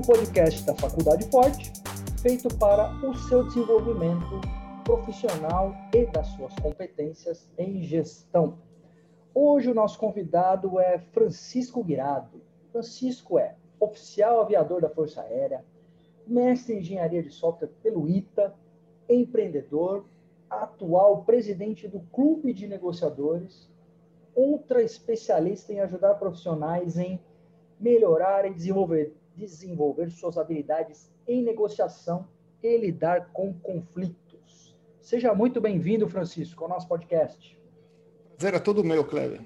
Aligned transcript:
o 0.00 0.02
podcast 0.02 0.64
da 0.64 0.74
Faculdade 0.74 1.30
Forte, 1.30 1.70
feito 2.22 2.48
para 2.56 2.90
o 3.06 3.14
seu 3.14 3.44
desenvolvimento 3.44 4.40
profissional 4.82 5.74
e 5.92 6.06
das 6.06 6.26
suas 6.28 6.54
competências 6.54 7.46
em 7.58 7.82
gestão. 7.82 8.56
Hoje 9.34 9.70
o 9.70 9.74
nosso 9.74 9.98
convidado 9.98 10.80
é 10.80 10.98
Francisco 11.12 11.84
Guirado. 11.84 12.40
Francisco 12.72 13.38
é 13.38 13.56
oficial 13.78 14.40
aviador 14.40 14.80
da 14.80 14.88
Força 14.88 15.20
Aérea, 15.20 15.62
mestre 16.26 16.72
em 16.72 16.78
engenharia 16.78 17.22
de 17.22 17.30
software 17.30 17.68
pelo 17.82 18.08
ITA, 18.08 18.54
empreendedor, 19.06 20.06
atual 20.48 21.24
presidente 21.24 21.86
do 21.86 22.00
Clube 22.10 22.54
de 22.54 22.66
Negociadores, 22.66 23.68
ultra 24.34 24.82
especialista 24.82 25.74
em 25.74 25.80
ajudar 25.80 26.14
profissionais 26.14 26.96
em 26.96 27.20
melhorar 27.78 28.46
e 28.46 28.54
desenvolver, 28.54 29.19
desenvolver 29.46 30.10
suas 30.10 30.36
habilidades 30.36 31.10
em 31.26 31.42
negociação 31.42 32.26
e 32.62 32.76
lidar 32.76 33.32
com 33.32 33.52
conflitos. 33.52 34.76
Seja 35.00 35.34
muito 35.34 35.60
bem-vindo, 35.60 36.08
Francisco, 36.08 36.64
ao 36.64 36.70
nosso 36.70 36.86
podcast. 36.86 37.58
Prazer 38.36 38.54
é 38.54 38.58
todo 38.58 38.84
meu, 38.84 39.04
Cleber. 39.04 39.40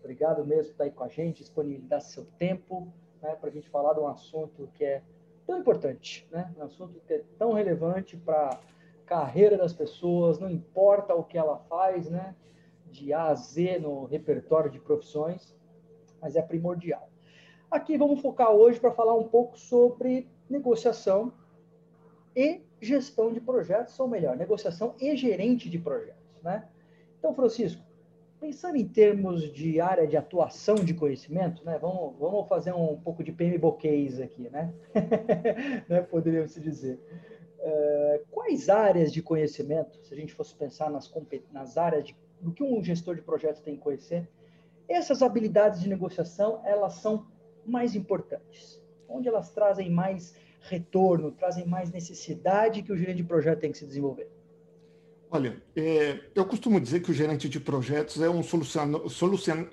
Obrigado 0.00 0.44
mesmo 0.44 0.64
por 0.64 0.70
estar 0.70 0.84
aí 0.84 0.90
com 0.90 1.04
a 1.04 1.08
gente, 1.08 1.38
disponibilizar 1.38 2.00
seu 2.00 2.24
tempo 2.38 2.92
né, 3.22 3.34
para 3.34 3.48
a 3.48 3.52
gente 3.52 3.68
falar 3.68 3.94
de 3.94 4.00
um 4.00 4.06
assunto 4.06 4.68
que 4.74 4.84
é 4.84 5.02
tão 5.46 5.58
importante, 5.58 6.26
né? 6.30 6.52
um 6.58 6.62
assunto 6.62 7.00
que 7.06 7.14
é 7.14 7.24
tão 7.38 7.52
relevante 7.52 8.16
para 8.16 8.50
a 8.50 8.58
carreira 9.06 9.56
das 9.56 9.72
pessoas, 9.72 10.38
não 10.38 10.50
importa 10.50 11.14
o 11.14 11.24
que 11.24 11.38
ela 11.38 11.58
faz, 11.68 12.08
né? 12.08 12.34
de 12.90 13.12
A 13.12 13.26
a 13.26 13.34
Z 13.34 13.78
no 13.78 14.04
repertório 14.04 14.70
de 14.70 14.78
profissões, 14.78 15.54
mas 16.20 16.36
é 16.36 16.42
primordial. 16.42 17.08
Aqui 17.70 17.98
vamos 17.98 18.20
focar 18.20 18.50
hoje 18.50 18.78
para 18.78 18.92
falar 18.92 19.14
um 19.14 19.26
pouco 19.28 19.58
sobre 19.58 20.28
negociação 20.48 21.32
e 22.34 22.60
gestão 22.80 23.32
de 23.32 23.40
projetos, 23.40 23.98
ou 23.98 24.06
melhor, 24.06 24.36
negociação 24.36 24.94
e 25.00 25.16
gerente 25.16 25.68
de 25.68 25.78
projetos, 25.78 26.42
né? 26.42 26.68
Então, 27.18 27.34
Francisco, 27.34 27.82
pensando 28.38 28.76
em 28.76 28.86
termos 28.86 29.50
de 29.52 29.80
área 29.80 30.06
de 30.06 30.16
atuação 30.16 30.76
de 30.76 30.94
conhecimento, 30.94 31.64
né? 31.64 31.78
Vamos, 31.78 32.16
vamos 32.18 32.46
fazer 32.48 32.72
um 32.72 33.00
pouco 33.00 33.24
de 33.24 33.32
PMBOK 33.32 33.82
case 33.82 34.22
aqui, 34.22 34.48
né? 34.48 34.72
né? 35.88 36.02
Poderíamos 36.02 36.54
dizer. 36.54 37.00
Uh, 37.58 38.24
quais 38.30 38.68
áreas 38.68 39.12
de 39.12 39.20
conhecimento, 39.20 39.98
se 40.04 40.14
a 40.14 40.16
gente 40.16 40.32
fosse 40.32 40.54
pensar 40.54 40.88
nas, 40.88 41.12
nas 41.50 41.76
áreas 41.76 42.04
de 42.04 42.16
do 42.40 42.52
que 42.52 42.62
um 42.62 42.82
gestor 42.84 43.16
de 43.16 43.22
projetos 43.22 43.60
tem 43.60 43.76
que 43.76 43.82
conhecer, 43.82 44.28
essas 44.88 45.22
habilidades 45.22 45.80
de 45.80 45.88
negociação, 45.88 46.60
elas 46.64 46.94
são 46.94 47.26
mais 47.66 47.94
importantes. 47.94 48.80
Onde 49.08 49.28
elas 49.28 49.50
trazem 49.50 49.90
mais 49.90 50.34
retorno, 50.62 51.30
trazem 51.30 51.66
mais 51.66 51.90
necessidade 51.90 52.82
que 52.82 52.92
o 52.92 52.96
gerente 52.96 53.18
de 53.18 53.24
projeto 53.24 53.60
tem 53.60 53.72
que 53.72 53.78
se 53.78 53.86
desenvolver? 53.86 54.28
Olha, 55.28 55.60
é, 55.74 56.20
eu 56.34 56.44
costumo 56.44 56.80
dizer 56.80 57.00
que 57.00 57.10
o 57.10 57.14
gerente 57.14 57.48
de 57.48 57.58
projetos 57.58 58.22
é 58.22 58.30
um 58.30 58.42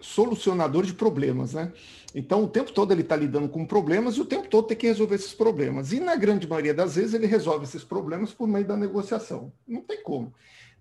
solucionador 0.02 0.84
de 0.84 0.94
problemas, 0.94 1.54
né? 1.54 1.72
Então, 2.14 2.44
o 2.44 2.48
tempo 2.48 2.72
todo 2.72 2.92
ele 2.92 3.02
está 3.02 3.16
lidando 3.16 3.48
com 3.48 3.66
problemas 3.66 4.16
e 4.16 4.22
o 4.22 4.26
tempo 4.26 4.48
todo 4.48 4.68
tem 4.68 4.78
que 4.78 4.88
resolver 4.88 5.16
esses 5.16 5.34
problemas. 5.34 5.92
E, 5.94 6.00
na 6.00 6.16
grande 6.16 6.48
maioria 6.48 6.74
das 6.74 6.96
vezes, 6.96 7.14
ele 7.14 7.28
resolve 7.28 7.66
esses 7.66 7.84
problemas 7.84 8.34
por 8.34 8.48
meio 8.48 8.66
da 8.66 8.76
negociação. 8.76 9.54
Não 9.68 9.82
tem 9.82 10.02
como 10.02 10.34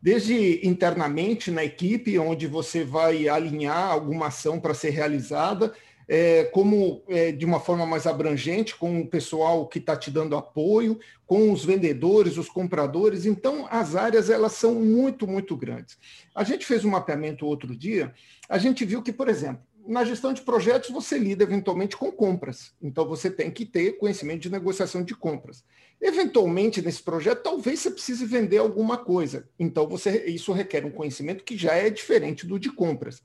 desde 0.02 0.66
internamente 0.66 1.52
na 1.52 1.64
equipe, 1.64 2.18
onde 2.18 2.48
você 2.48 2.82
vai 2.82 3.28
alinhar 3.28 3.88
alguma 3.88 4.26
ação 4.26 4.58
para 4.58 4.74
ser 4.74 4.90
realizada, 4.90 5.72
é, 6.08 6.44
como 6.44 7.02
é, 7.08 7.32
de 7.32 7.44
uma 7.44 7.60
forma 7.60 7.86
mais 7.86 8.06
abrangente, 8.06 8.76
com 8.76 9.00
o 9.00 9.06
pessoal 9.06 9.66
que 9.66 9.78
está 9.78 9.96
te 9.96 10.10
dando 10.10 10.36
apoio, 10.36 10.98
com 11.26 11.52
os 11.52 11.64
vendedores, 11.64 12.36
os 12.36 12.48
compradores. 12.48 13.26
Então, 13.26 13.66
as 13.70 13.94
áreas 13.96 14.30
elas 14.30 14.52
são 14.52 14.74
muito, 14.74 15.26
muito 15.26 15.56
grandes. 15.56 15.98
A 16.34 16.44
gente 16.44 16.66
fez 16.66 16.84
um 16.84 16.90
mapeamento 16.90 17.46
outro 17.46 17.74
dia, 17.76 18.12
a 18.48 18.58
gente 18.58 18.84
viu 18.84 19.02
que, 19.02 19.12
por 19.12 19.28
exemplo, 19.28 19.62
na 19.86 20.04
gestão 20.04 20.32
de 20.32 20.42
projetos, 20.42 20.90
você 20.90 21.18
lida 21.18 21.42
eventualmente 21.42 21.96
com 21.96 22.10
compras. 22.10 22.72
Então, 22.80 23.06
você 23.06 23.30
tem 23.30 23.50
que 23.50 23.64
ter 23.64 23.98
conhecimento 23.98 24.42
de 24.42 24.50
negociação 24.50 25.02
de 25.02 25.14
compras. 25.14 25.64
Eventualmente, 26.00 26.82
nesse 26.82 27.02
projeto, 27.02 27.42
talvez 27.42 27.80
você 27.80 27.90
precise 27.90 28.24
vender 28.24 28.58
alguma 28.58 28.96
coisa. 28.96 29.48
Então, 29.58 29.88
você, 29.88 30.24
isso 30.26 30.52
requer 30.52 30.84
um 30.84 30.90
conhecimento 30.90 31.44
que 31.44 31.56
já 31.56 31.74
é 31.74 31.90
diferente 31.90 32.46
do 32.46 32.58
de 32.58 32.70
compras. 32.70 33.22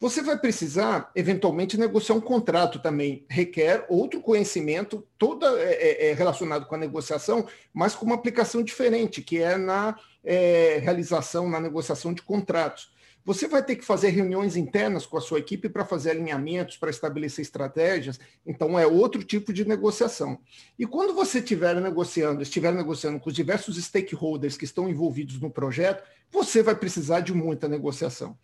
Você 0.00 0.22
vai 0.22 0.38
precisar, 0.38 1.10
eventualmente, 1.14 1.76
negociar 1.76 2.14
um 2.14 2.20
contrato 2.20 2.78
também. 2.78 3.26
Requer 3.28 3.84
outro 3.88 4.20
conhecimento, 4.20 5.04
todo 5.18 5.44
é, 5.56 5.72
é, 5.72 6.10
é 6.10 6.12
relacionado 6.12 6.66
com 6.66 6.76
a 6.76 6.78
negociação, 6.78 7.46
mas 7.72 7.96
com 7.96 8.06
uma 8.06 8.14
aplicação 8.14 8.62
diferente, 8.62 9.22
que 9.22 9.42
é 9.42 9.56
na 9.56 9.98
é, 10.22 10.78
realização, 10.80 11.50
na 11.50 11.60
negociação 11.60 12.12
de 12.14 12.22
contratos. 12.22 12.92
Você 13.24 13.46
vai 13.46 13.62
ter 13.62 13.76
que 13.76 13.84
fazer 13.84 14.08
reuniões 14.08 14.56
internas 14.56 15.04
com 15.04 15.16
a 15.16 15.20
sua 15.20 15.38
equipe 15.38 15.68
para 15.68 15.84
fazer 15.84 16.10
alinhamentos, 16.10 16.76
para 16.76 16.90
estabelecer 16.90 17.42
estratégias. 17.42 18.18
Então, 18.46 18.78
é 18.78 18.86
outro 18.86 19.22
tipo 19.22 19.52
de 19.52 19.66
negociação. 19.66 20.38
E 20.78 20.86
quando 20.86 21.14
você 21.14 21.38
estiver 21.38 21.78
negociando, 21.80 22.42
estiver 22.42 22.72
negociando 22.72 23.20
com 23.20 23.28
os 23.28 23.34
diversos 23.36 23.76
stakeholders 23.76 24.56
que 24.56 24.64
estão 24.64 24.88
envolvidos 24.88 25.38
no 25.40 25.50
projeto, 25.50 26.02
você 26.30 26.62
vai 26.62 26.74
precisar 26.74 27.20
de 27.20 27.34
muita 27.34 27.68
negociação. 27.68 28.36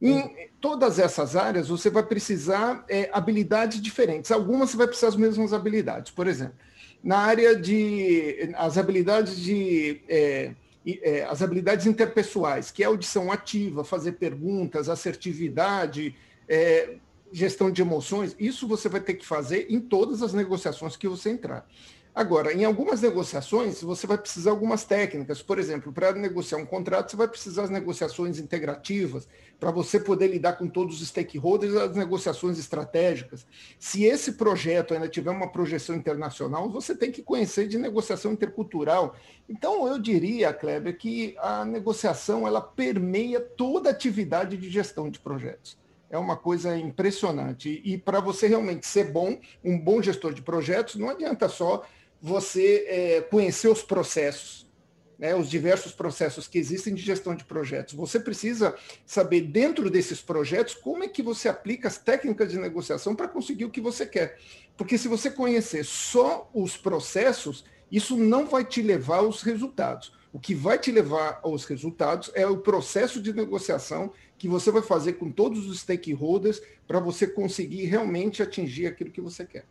Em 0.00 0.50
todas 0.60 0.98
essas 0.98 1.36
áreas, 1.36 1.68
você 1.68 1.88
vai 1.88 2.02
precisar 2.02 2.84
é, 2.88 3.08
habilidades 3.12 3.80
diferentes. 3.80 4.32
Algumas 4.32 4.70
você 4.70 4.76
vai 4.76 4.88
precisar 4.88 5.08
das 5.08 5.16
mesmas 5.16 5.52
habilidades. 5.52 6.10
Por 6.10 6.26
exemplo, 6.26 6.56
na 7.02 7.18
área 7.18 7.54
de 7.54 8.52
as 8.56 8.76
habilidades 8.76 9.36
de 9.36 10.02
é, 10.08 10.54
é, 10.86 11.24
as 11.24 11.42
habilidades 11.42 11.86
interpessoais, 11.86 12.70
que 12.70 12.82
é 12.82 12.86
audição 12.86 13.30
ativa, 13.30 13.84
fazer 13.84 14.12
perguntas, 14.12 14.88
assertividade, 14.88 16.14
é, 16.48 16.96
gestão 17.32 17.70
de 17.70 17.80
emoções, 17.80 18.36
isso 18.38 18.68
você 18.68 18.88
vai 18.88 19.00
ter 19.00 19.14
que 19.14 19.24
fazer 19.24 19.66
em 19.70 19.80
todas 19.80 20.22
as 20.22 20.32
negociações 20.32 20.96
que 20.96 21.08
você 21.08 21.30
entrar. 21.30 21.66
Agora, 22.14 22.52
em 22.52 22.62
algumas 22.62 23.00
negociações, 23.00 23.80
você 23.80 24.06
vai 24.06 24.18
precisar 24.18 24.50
algumas 24.50 24.84
técnicas. 24.84 25.40
Por 25.40 25.58
exemplo, 25.58 25.90
para 25.90 26.12
negociar 26.12 26.58
um 26.58 26.66
contrato, 26.66 27.10
você 27.10 27.16
vai 27.16 27.26
precisar 27.26 27.62
das 27.62 27.70
negociações 27.70 28.38
integrativas, 28.38 29.26
para 29.58 29.70
você 29.70 29.98
poder 29.98 30.28
lidar 30.28 30.54
com 30.54 30.68
todos 30.68 31.00
os 31.00 31.08
stakeholders, 31.08 31.74
as 31.74 31.96
negociações 31.96 32.58
estratégicas. 32.58 33.46
Se 33.78 34.04
esse 34.04 34.32
projeto 34.32 34.92
ainda 34.92 35.08
tiver 35.08 35.30
uma 35.30 35.50
projeção 35.50 35.96
internacional, 35.96 36.68
você 36.68 36.94
tem 36.94 37.10
que 37.10 37.22
conhecer 37.22 37.66
de 37.66 37.78
negociação 37.78 38.32
intercultural. 38.32 39.16
Então, 39.48 39.88
eu 39.88 39.98
diria, 39.98 40.52
Kleber, 40.52 40.98
que 40.98 41.34
a 41.38 41.64
negociação 41.64 42.46
ela 42.46 42.60
permeia 42.60 43.40
toda 43.40 43.88
a 43.88 43.92
atividade 43.92 44.58
de 44.58 44.68
gestão 44.68 45.08
de 45.08 45.18
projetos 45.18 45.80
é 46.10 46.18
uma 46.18 46.36
coisa 46.36 46.76
impressionante. 46.76 47.80
E, 47.82 47.96
para 47.96 48.20
você 48.20 48.46
realmente 48.46 48.86
ser 48.86 49.10
bom, 49.10 49.40
um 49.64 49.78
bom 49.78 50.02
gestor 50.02 50.34
de 50.34 50.42
projetos, 50.42 50.96
não 50.96 51.08
adianta 51.08 51.48
só 51.48 51.82
você 52.22 52.86
é, 52.86 53.20
conhecer 53.20 53.66
os 53.66 53.82
processos, 53.82 54.70
né, 55.18 55.34
os 55.34 55.50
diversos 55.50 55.90
processos 55.90 56.46
que 56.46 56.56
existem 56.56 56.94
de 56.94 57.02
gestão 57.02 57.34
de 57.34 57.44
projetos. 57.44 57.94
Você 57.94 58.20
precisa 58.20 58.76
saber, 59.04 59.40
dentro 59.40 59.90
desses 59.90 60.20
projetos, 60.20 60.72
como 60.74 61.02
é 61.02 61.08
que 61.08 61.20
você 61.20 61.48
aplica 61.48 61.88
as 61.88 61.98
técnicas 61.98 62.52
de 62.52 62.58
negociação 62.60 63.16
para 63.16 63.26
conseguir 63.26 63.64
o 63.64 63.70
que 63.70 63.80
você 63.80 64.06
quer. 64.06 64.38
Porque 64.76 64.96
se 64.96 65.08
você 65.08 65.30
conhecer 65.32 65.84
só 65.84 66.48
os 66.54 66.76
processos, 66.76 67.64
isso 67.90 68.16
não 68.16 68.46
vai 68.46 68.64
te 68.64 68.80
levar 68.82 69.18
aos 69.18 69.42
resultados. 69.42 70.12
O 70.32 70.38
que 70.38 70.54
vai 70.54 70.78
te 70.78 70.92
levar 70.92 71.40
aos 71.42 71.64
resultados 71.64 72.30
é 72.34 72.46
o 72.46 72.58
processo 72.58 73.20
de 73.20 73.32
negociação 73.32 74.12
que 74.38 74.48
você 74.48 74.70
vai 74.70 74.82
fazer 74.82 75.14
com 75.14 75.30
todos 75.30 75.66
os 75.66 75.80
stakeholders 75.80 76.62
para 76.86 77.00
você 77.00 77.26
conseguir 77.26 77.84
realmente 77.86 78.42
atingir 78.42 78.86
aquilo 78.86 79.10
que 79.10 79.20
você 79.20 79.44
quer. 79.44 79.66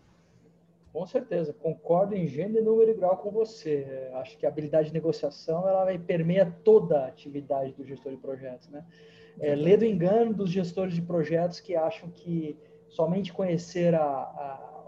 Com 0.91 1.05
certeza, 1.05 1.53
concordo 1.53 2.13
em 2.15 2.27
gênero, 2.27 2.65
número 2.65 2.91
e 2.91 2.93
grau 2.93 3.17
com 3.17 3.31
você. 3.31 4.09
Acho 4.15 4.37
que 4.37 4.45
a 4.45 4.49
habilidade 4.49 4.89
de 4.89 4.93
negociação 4.93 5.67
ela 5.67 5.97
permeia 5.99 6.45
toda 6.63 7.05
a 7.05 7.07
atividade 7.07 7.73
do 7.73 7.85
gestor 7.85 8.11
de 8.11 8.17
projetos, 8.17 8.67
né? 8.69 8.85
É, 9.39 9.55
lê 9.55 9.77
do 9.77 9.85
engano 9.85 10.33
dos 10.33 10.51
gestores 10.51 10.93
de 10.93 11.01
projetos 11.01 11.61
que 11.61 11.75
acham 11.75 12.09
que 12.09 12.57
somente 12.89 13.31
conhecer 13.31 13.95
a, 13.95 14.03
a, 14.03 14.87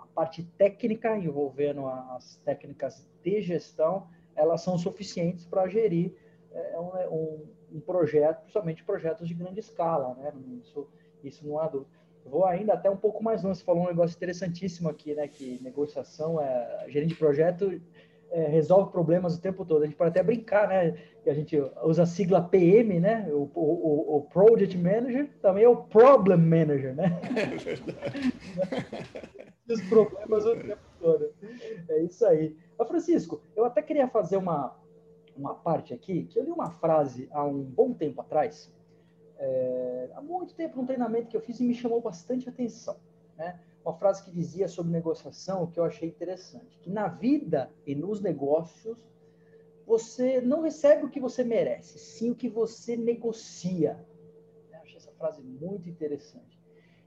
a 0.00 0.06
parte 0.12 0.42
técnica 0.58 1.16
envolvendo 1.16 1.86
as 1.86 2.36
técnicas 2.44 3.08
de 3.22 3.40
gestão, 3.40 4.08
elas 4.34 4.62
são 4.62 4.76
suficientes 4.76 5.46
para 5.46 5.68
gerir 5.68 6.12
é, 6.52 6.78
um, 6.80 7.14
um, 7.14 7.46
um, 7.74 7.80
projeto, 7.80 8.40
principalmente 8.40 8.82
projetos 8.82 9.28
de 9.28 9.34
grande 9.34 9.60
escala, 9.60 10.14
né? 10.14 10.32
Isso, 10.60 10.88
isso 11.22 11.46
não 11.46 11.60
há 11.60 11.68
dúvida. 11.68 11.90
Vou 12.30 12.44
ainda 12.44 12.74
até 12.74 12.90
um 12.90 12.96
pouco 12.96 13.22
mais 13.22 13.42
longe. 13.42 13.58
Você 13.58 13.64
falou 13.64 13.84
um 13.84 13.88
negócio 13.88 14.16
interessantíssimo 14.16 14.88
aqui, 14.88 15.14
né? 15.14 15.28
Que 15.28 15.60
negociação, 15.62 16.40
é, 16.40 16.86
gerente 16.88 17.10
de 17.10 17.14
projeto, 17.14 17.80
é, 18.30 18.46
resolve 18.46 18.90
problemas 18.90 19.36
o 19.36 19.40
tempo 19.40 19.64
todo. 19.64 19.82
A 19.82 19.86
gente 19.86 19.96
pode 19.96 20.10
até 20.10 20.22
brincar, 20.22 20.68
né? 20.68 20.96
Que 21.22 21.30
a 21.30 21.34
gente 21.34 21.56
usa 21.82 22.02
a 22.02 22.06
sigla 22.06 22.42
PM, 22.42 23.00
né? 23.00 23.28
O, 23.30 23.50
o, 23.54 24.16
o 24.16 24.22
Project 24.22 24.76
Manager 24.76 25.30
também 25.40 25.64
é 25.64 25.68
o 25.68 25.76
Problem 25.76 26.38
Manager, 26.38 26.94
né? 26.94 27.20
É 27.36 27.56
verdade. 27.56 28.32
Os 29.68 29.82
problemas 29.82 30.44
o 30.46 30.56
tempo 30.56 30.78
todo. 31.00 31.32
É 31.88 32.02
isso 32.02 32.24
aí. 32.24 32.56
Mas, 32.78 32.88
Francisco, 32.88 33.40
eu 33.56 33.64
até 33.64 33.82
queria 33.82 34.06
fazer 34.06 34.36
uma, 34.36 34.76
uma 35.36 35.54
parte 35.54 35.92
aqui, 35.92 36.24
que 36.24 36.38
eu 36.38 36.44
li 36.44 36.50
uma 36.50 36.70
frase 36.70 37.28
há 37.32 37.44
um 37.44 37.62
bom 37.62 37.92
tempo 37.92 38.20
atrás, 38.20 38.72
é, 39.38 40.10
há 40.14 40.20
muito 40.20 40.54
tempo, 40.54 40.76
num 40.76 40.86
treinamento 40.86 41.28
que 41.28 41.36
eu 41.36 41.40
fiz 41.40 41.60
e 41.60 41.64
me 41.64 41.74
chamou 41.74 42.00
bastante 42.00 42.48
atenção. 42.48 42.96
Né? 43.36 43.60
Uma 43.84 43.94
frase 43.94 44.24
que 44.24 44.30
dizia 44.30 44.68
sobre 44.68 44.92
negociação 44.92 45.66
que 45.66 45.78
eu 45.78 45.84
achei 45.84 46.08
interessante, 46.08 46.78
que 46.80 46.90
na 46.90 47.08
vida 47.08 47.70
e 47.86 47.94
nos 47.94 48.20
negócios, 48.20 48.96
você 49.86 50.40
não 50.40 50.62
recebe 50.62 51.04
o 51.04 51.10
que 51.10 51.20
você 51.20 51.44
merece, 51.44 51.98
sim 51.98 52.30
o 52.30 52.34
que 52.34 52.48
você 52.48 52.96
negocia. 52.96 54.04
Eu 54.72 54.78
achei 54.80 54.96
essa 54.96 55.12
frase 55.12 55.42
muito 55.42 55.88
interessante. 55.88 56.56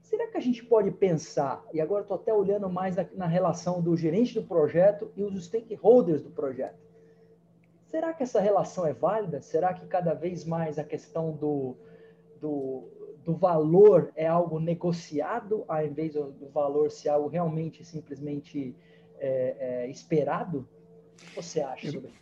Será 0.00 0.26
que 0.28 0.38
a 0.38 0.40
gente 0.40 0.64
pode 0.64 0.90
pensar, 0.90 1.64
e 1.72 1.80
agora 1.80 2.02
estou 2.02 2.16
até 2.16 2.32
olhando 2.32 2.68
mais 2.70 2.96
na, 2.96 3.06
na 3.12 3.26
relação 3.26 3.82
do 3.82 3.96
gerente 3.96 4.34
do 4.34 4.46
projeto 4.46 5.12
e 5.14 5.22
os 5.22 5.44
stakeholders 5.44 6.22
do 6.22 6.30
projeto, 6.30 6.80
Será 7.90 8.14
que 8.14 8.22
essa 8.22 8.40
relação 8.40 8.86
é 8.86 8.92
válida? 8.92 9.42
Será 9.42 9.74
que 9.74 9.84
cada 9.84 10.14
vez 10.14 10.44
mais 10.44 10.78
a 10.78 10.84
questão 10.84 11.32
do, 11.32 11.76
do, 12.40 12.88
do 13.24 13.34
valor 13.34 14.12
é 14.16 14.26
algo 14.26 14.58
negociado, 14.58 15.64
ao 15.68 15.84
invés 15.84 16.14
do 16.14 16.48
valor 16.52 16.90
ser 16.90 17.10
algo 17.10 17.28
realmente 17.28 17.84
simplesmente 17.84 18.74
é, 19.18 19.56
é, 19.58 19.90
esperado? 19.90 20.68
O 21.14 21.16
que 21.16 21.42
você 21.42 21.60
acha 21.60 21.90
sobre 21.90 22.08
isso? 22.08 22.20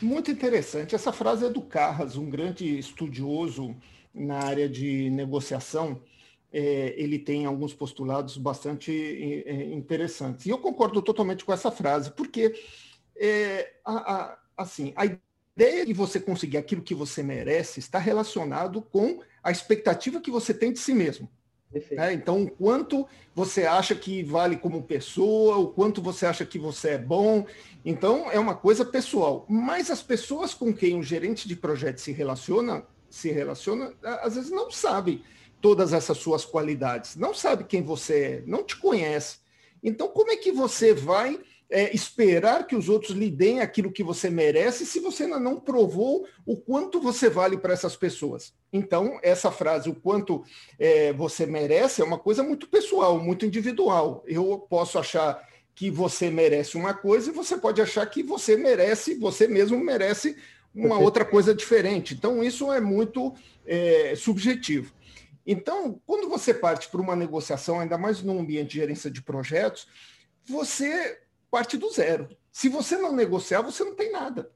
Muito 0.00 0.30
interessante. 0.30 0.94
Essa 0.94 1.12
frase 1.12 1.46
é 1.46 1.48
do 1.50 1.62
Carras, 1.62 2.16
um 2.16 2.28
grande 2.28 2.78
estudioso 2.78 3.74
na 4.14 4.38
área 4.38 4.68
de 4.68 5.10
negociação. 5.10 6.00
É, 6.52 6.94
ele 6.96 7.18
tem 7.18 7.44
alguns 7.44 7.74
postulados 7.74 8.36
bastante 8.36 9.42
é, 9.46 9.64
interessantes. 9.72 10.46
E 10.46 10.50
eu 10.50 10.58
concordo 10.58 11.02
totalmente 11.02 11.44
com 11.44 11.52
essa 11.52 11.70
frase, 11.70 12.10
porque 12.12 12.54
é, 13.16 13.72
a, 13.84 14.14
a 14.14 14.38
assim, 14.56 14.92
a 14.96 15.04
ideia 15.56 15.86
de 15.86 15.94
você 15.94 16.20
conseguir 16.20 16.58
aquilo 16.58 16.82
que 16.82 16.94
você 16.94 17.22
merece 17.22 17.80
está 17.80 17.98
relacionado 17.98 18.82
com 18.82 19.20
a 19.42 19.50
expectativa 19.50 20.20
que 20.20 20.30
você 20.30 20.52
tem 20.52 20.70
de 20.70 20.78
si 20.78 20.92
mesmo. 20.92 21.28
É, 21.90 22.12
então, 22.12 22.44
o 22.44 22.50
quanto 22.50 23.06
você 23.34 23.64
acha 23.64 23.94
que 23.94 24.22
vale 24.22 24.56
como 24.56 24.82
pessoa, 24.82 25.56
o 25.56 25.68
quanto 25.68 26.00
você 26.00 26.26
acha 26.26 26.44
que 26.44 26.58
você 26.58 26.90
é 26.90 26.98
bom. 26.98 27.44
Então, 27.84 28.30
é 28.30 28.38
uma 28.38 28.54
coisa 28.54 28.84
pessoal. 28.84 29.44
Mas 29.48 29.90
as 29.90 30.02
pessoas 30.02 30.54
com 30.54 30.72
quem 30.72 30.98
o 30.98 31.02
gerente 31.02 31.48
de 31.48 31.56
projeto 31.56 31.98
se 31.98 32.12
relaciona, 32.12 32.86
se 33.10 33.30
relaciona, 33.30 33.92
às 34.02 34.36
vezes 34.36 34.50
não 34.50 34.70
sabem 34.70 35.22
todas 35.60 35.92
essas 35.92 36.18
suas 36.18 36.44
qualidades, 36.44 37.16
não 37.16 37.34
sabe 37.34 37.64
quem 37.64 37.82
você 37.82 38.14
é, 38.14 38.42
não 38.46 38.62
te 38.62 38.76
conhece. 38.76 39.38
Então, 39.82 40.08
como 40.08 40.30
é 40.30 40.36
que 40.36 40.52
você 40.52 40.94
vai 40.94 41.40
é, 41.70 41.94
esperar 41.94 42.66
que 42.66 42.76
os 42.76 42.88
outros 42.88 43.16
lhe 43.16 43.30
deem 43.30 43.60
aquilo 43.60 43.92
que 43.92 44.04
você 44.04 44.30
merece 44.30 44.86
se 44.86 45.00
você 45.00 45.24
ainda 45.24 45.40
não 45.40 45.58
provou 45.58 46.26
o 46.44 46.56
quanto 46.56 47.00
você 47.00 47.28
vale 47.28 47.56
para 47.56 47.72
essas 47.72 47.96
pessoas. 47.96 48.54
Então, 48.72 49.18
essa 49.22 49.50
frase, 49.50 49.88
o 49.88 49.94
quanto 49.94 50.44
é, 50.78 51.12
você 51.12 51.44
merece, 51.46 52.00
é 52.00 52.04
uma 52.04 52.18
coisa 52.18 52.42
muito 52.42 52.68
pessoal, 52.68 53.18
muito 53.18 53.44
individual. 53.44 54.22
Eu 54.26 54.64
posso 54.68 54.98
achar 54.98 55.42
que 55.74 55.90
você 55.90 56.30
merece 56.30 56.76
uma 56.76 56.94
coisa 56.94 57.30
e 57.30 57.34
você 57.34 57.56
pode 57.58 57.82
achar 57.82 58.06
que 58.06 58.22
você 58.22 58.56
merece, 58.56 59.14
você 59.14 59.46
mesmo 59.46 59.78
merece 59.78 60.36
uma 60.74 60.98
outra 60.98 61.24
coisa 61.24 61.54
diferente. 61.54 62.14
Então, 62.14 62.44
isso 62.44 62.72
é 62.72 62.80
muito 62.80 63.34
é, 63.66 64.14
subjetivo. 64.14 64.94
Então, 65.46 66.00
quando 66.06 66.28
você 66.28 66.52
parte 66.52 66.88
para 66.88 67.00
uma 67.00 67.16
negociação, 67.16 67.80
ainda 67.80 67.96
mais 67.96 68.22
num 68.22 68.40
ambiente 68.40 68.70
de 68.70 68.76
gerência 68.76 69.10
de 69.10 69.22
projetos, 69.22 69.86
você 70.44 71.18
parte 71.56 71.78
do 71.78 71.90
zero. 71.90 72.28
Se 72.52 72.68
você 72.68 72.98
não 72.98 73.14
negociar, 73.14 73.62
você 73.62 73.82
não 73.82 73.94
tem 73.94 74.12
nada. 74.12 74.50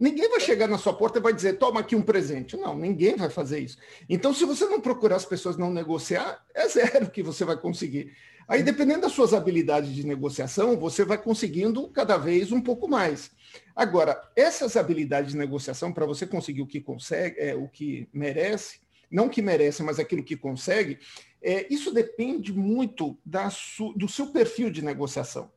Ninguém 0.00 0.26
vai 0.30 0.40
chegar 0.40 0.66
na 0.66 0.78
sua 0.78 0.94
porta 0.94 1.18
e 1.18 1.22
vai 1.22 1.34
dizer, 1.34 1.58
toma 1.58 1.80
aqui 1.80 1.94
um 1.94 2.00
presente. 2.00 2.56
Não, 2.56 2.74
ninguém 2.74 3.14
vai 3.14 3.28
fazer 3.28 3.58
isso. 3.58 3.76
Então, 4.08 4.32
se 4.32 4.42
você 4.46 4.64
não 4.64 4.80
procurar 4.80 5.16
as 5.16 5.26
pessoas 5.26 5.58
não 5.58 5.70
negociar, 5.70 6.42
é 6.54 6.66
zero 6.66 7.10
que 7.10 7.22
você 7.22 7.44
vai 7.44 7.58
conseguir. 7.58 8.10
Aí, 8.48 8.62
dependendo 8.62 9.02
das 9.02 9.12
suas 9.12 9.34
habilidades 9.34 9.94
de 9.94 10.06
negociação, 10.06 10.78
você 10.78 11.04
vai 11.04 11.18
conseguindo 11.18 11.88
cada 11.88 12.16
vez 12.16 12.50
um 12.52 12.60
pouco 12.62 12.88
mais. 12.88 13.30
Agora, 13.74 14.18
essas 14.34 14.78
habilidades 14.78 15.32
de 15.32 15.36
negociação, 15.36 15.92
para 15.92 16.06
você 16.06 16.26
conseguir 16.26 16.62
o 16.62 16.66
que 16.66 16.80
consegue, 16.80 17.38
é, 17.38 17.54
o 17.54 17.68
que 17.68 18.08
merece, 18.14 18.80
não 19.10 19.28
que 19.28 19.42
merece, 19.42 19.82
mas 19.82 19.98
aquilo 19.98 20.24
que 20.24 20.38
consegue, 20.38 21.00
é, 21.42 21.66
isso 21.68 21.92
depende 21.92 22.50
muito 22.50 23.18
da 23.26 23.50
do 23.94 24.08
seu 24.08 24.28
perfil 24.28 24.70
de 24.70 24.82
negociação. 24.82 25.54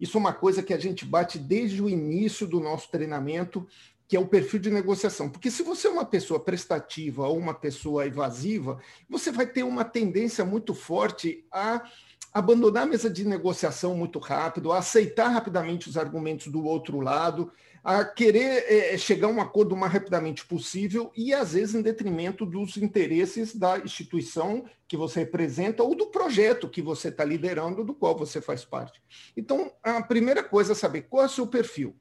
Isso 0.00 0.16
é 0.16 0.20
uma 0.20 0.32
coisa 0.32 0.62
que 0.62 0.74
a 0.74 0.78
gente 0.78 1.04
bate 1.04 1.38
desde 1.38 1.82
o 1.82 1.88
início 1.88 2.46
do 2.46 2.60
nosso 2.60 2.90
treinamento, 2.90 3.66
que 4.06 4.16
é 4.16 4.20
o 4.20 4.26
perfil 4.26 4.58
de 4.58 4.70
negociação. 4.70 5.28
Porque 5.28 5.50
se 5.50 5.62
você 5.62 5.86
é 5.86 5.90
uma 5.90 6.04
pessoa 6.04 6.40
prestativa 6.40 7.26
ou 7.26 7.36
uma 7.36 7.54
pessoa 7.54 8.06
evasiva, 8.06 8.78
você 9.08 9.30
vai 9.30 9.46
ter 9.46 9.62
uma 9.62 9.84
tendência 9.84 10.44
muito 10.44 10.72
forte 10.74 11.44
a 11.52 11.82
abandonar 12.32 12.84
a 12.84 12.86
mesa 12.86 13.10
de 13.10 13.26
negociação 13.26 13.94
muito 13.94 14.18
rápido, 14.18 14.72
a 14.72 14.78
aceitar 14.78 15.28
rapidamente 15.28 15.88
os 15.88 15.96
argumentos 15.96 16.48
do 16.48 16.64
outro 16.64 17.00
lado, 17.00 17.50
a 17.82 18.04
querer 18.04 18.64
é, 18.68 18.98
chegar 18.98 19.28
a 19.28 19.30
um 19.30 19.40
acordo 19.40 19.74
o 19.74 19.78
mais 19.78 19.92
rapidamente 19.92 20.46
possível 20.46 21.10
e, 21.16 21.32
às 21.32 21.52
vezes, 21.52 21.74
em 21.74 21.82
detrimento 21.82 22.44
dos 22.44 22.76
interesses 22.76 23.54
da 23.54 23.78
instituição 23.78 24.64
que 24.86 24.96
você 24.96 25.20
representa 25.20 25.82
ou 25.82 25.94
do 25.94 26.06
projeto 26.06 26.68
que 26.68 26.82
você 26.82 27.08
está 27.08 27.24
liderando, 27.24 27.84
do 27.84 27.94
qual 27.94 28.16
você 28.16 28.40
faz 28.40 28.64
parte. 28.64 29.02
Então, 29.36 29.72
a 29.82 30.02
primeira 30.02 30.42
coisa 30.42 30.72
é 30.72 30.74
saber 30.74 31.02
qual 31.02 31.22
é 31.22 31.26
o 31.26 31.30
seu 31.30 31.46
perfil. 31.46 31.96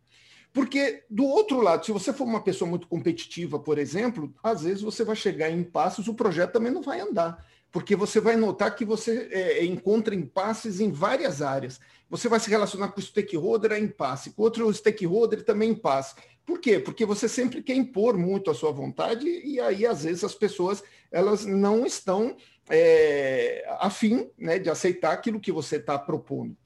Porque, 0.54 1.04
do 1.10 1.26
outro 1.26 1.62
lado, 1.62 1.86
se 1.86 1.92
você 1.92 2.12
for 2.12 2.24
uma 2.24 2.42
pessoa 2.42 2.70
muito 2.70 2.88
competitiva, 2.88 3.60
por 3.60 3.78
exemplo, 3.78 4.34
às 4.42 4.64
vezes 4.64 4.82
você 4.82 5.04
vai 5.04 5.16
chegar 5.16 5.52
em 5.52 5.60
impasses, 5.60 6.08
o 6.08 6.14
projeto 6.14 6.54
também 6.54 6.72
não 6.72 6.82
vai 6.82 7.00
andar 7.00 7.46
porque 7.78 7.96
você 7.96 8.20
vai 8.20 8.36
notar 8.36 8.76
que 8.76 8.84
você 8.84 9.30
é, 9.32 9.64
encontra 9.64 10.16
impasses 10.16 10.80
em 10.80 10.92
várias 10.92 11.44
áreas. 11.44 11.80
Você 12.10 12.28
vai 12.28 12.40
se 12.40 12.50
relacionar 12.50 12.88
com 12.88 13.00
o 13.00 13.04
stakeholder 13.04 13.72
é 13.72 13.78
impasse, 13.78 14.32
com 14.32 14.42
outro 14.42 14.74
stakeholder 14.74 15.44
também 15.44 15.70
impasse. 15.70 16.16
Por 16.44 16.60
quê? 16.60 16.80
Porque 16.80 17.06
você 17.06 17.30
sempre 17.30 17.62
quer 17.62 17.76
impor 17.76 18.18
muito 18.18 18.50
a 18.50 18.56
sua 18.56 18.72
vontade 18.72 19.28
e 19.28 19.60
aí, 19.60 19.86
às 19.86 20.06
vezes, 20.06 20.24
as 20.24 20.34
pessoas 20.34 20.84
elas 21.12 21.46
não 21.46 21.86
estão 21.86 22.36
é, 22.68 23.64
afim 23.80 24.28
né, 24.36 24.58
de 24.58 24.72
aceitar 24.72 25.12
aquilo 25.12 25.40
que 25.40 25.52
você 25.52 25.76
está 25.76 26.00
propondo. 26.00 26.58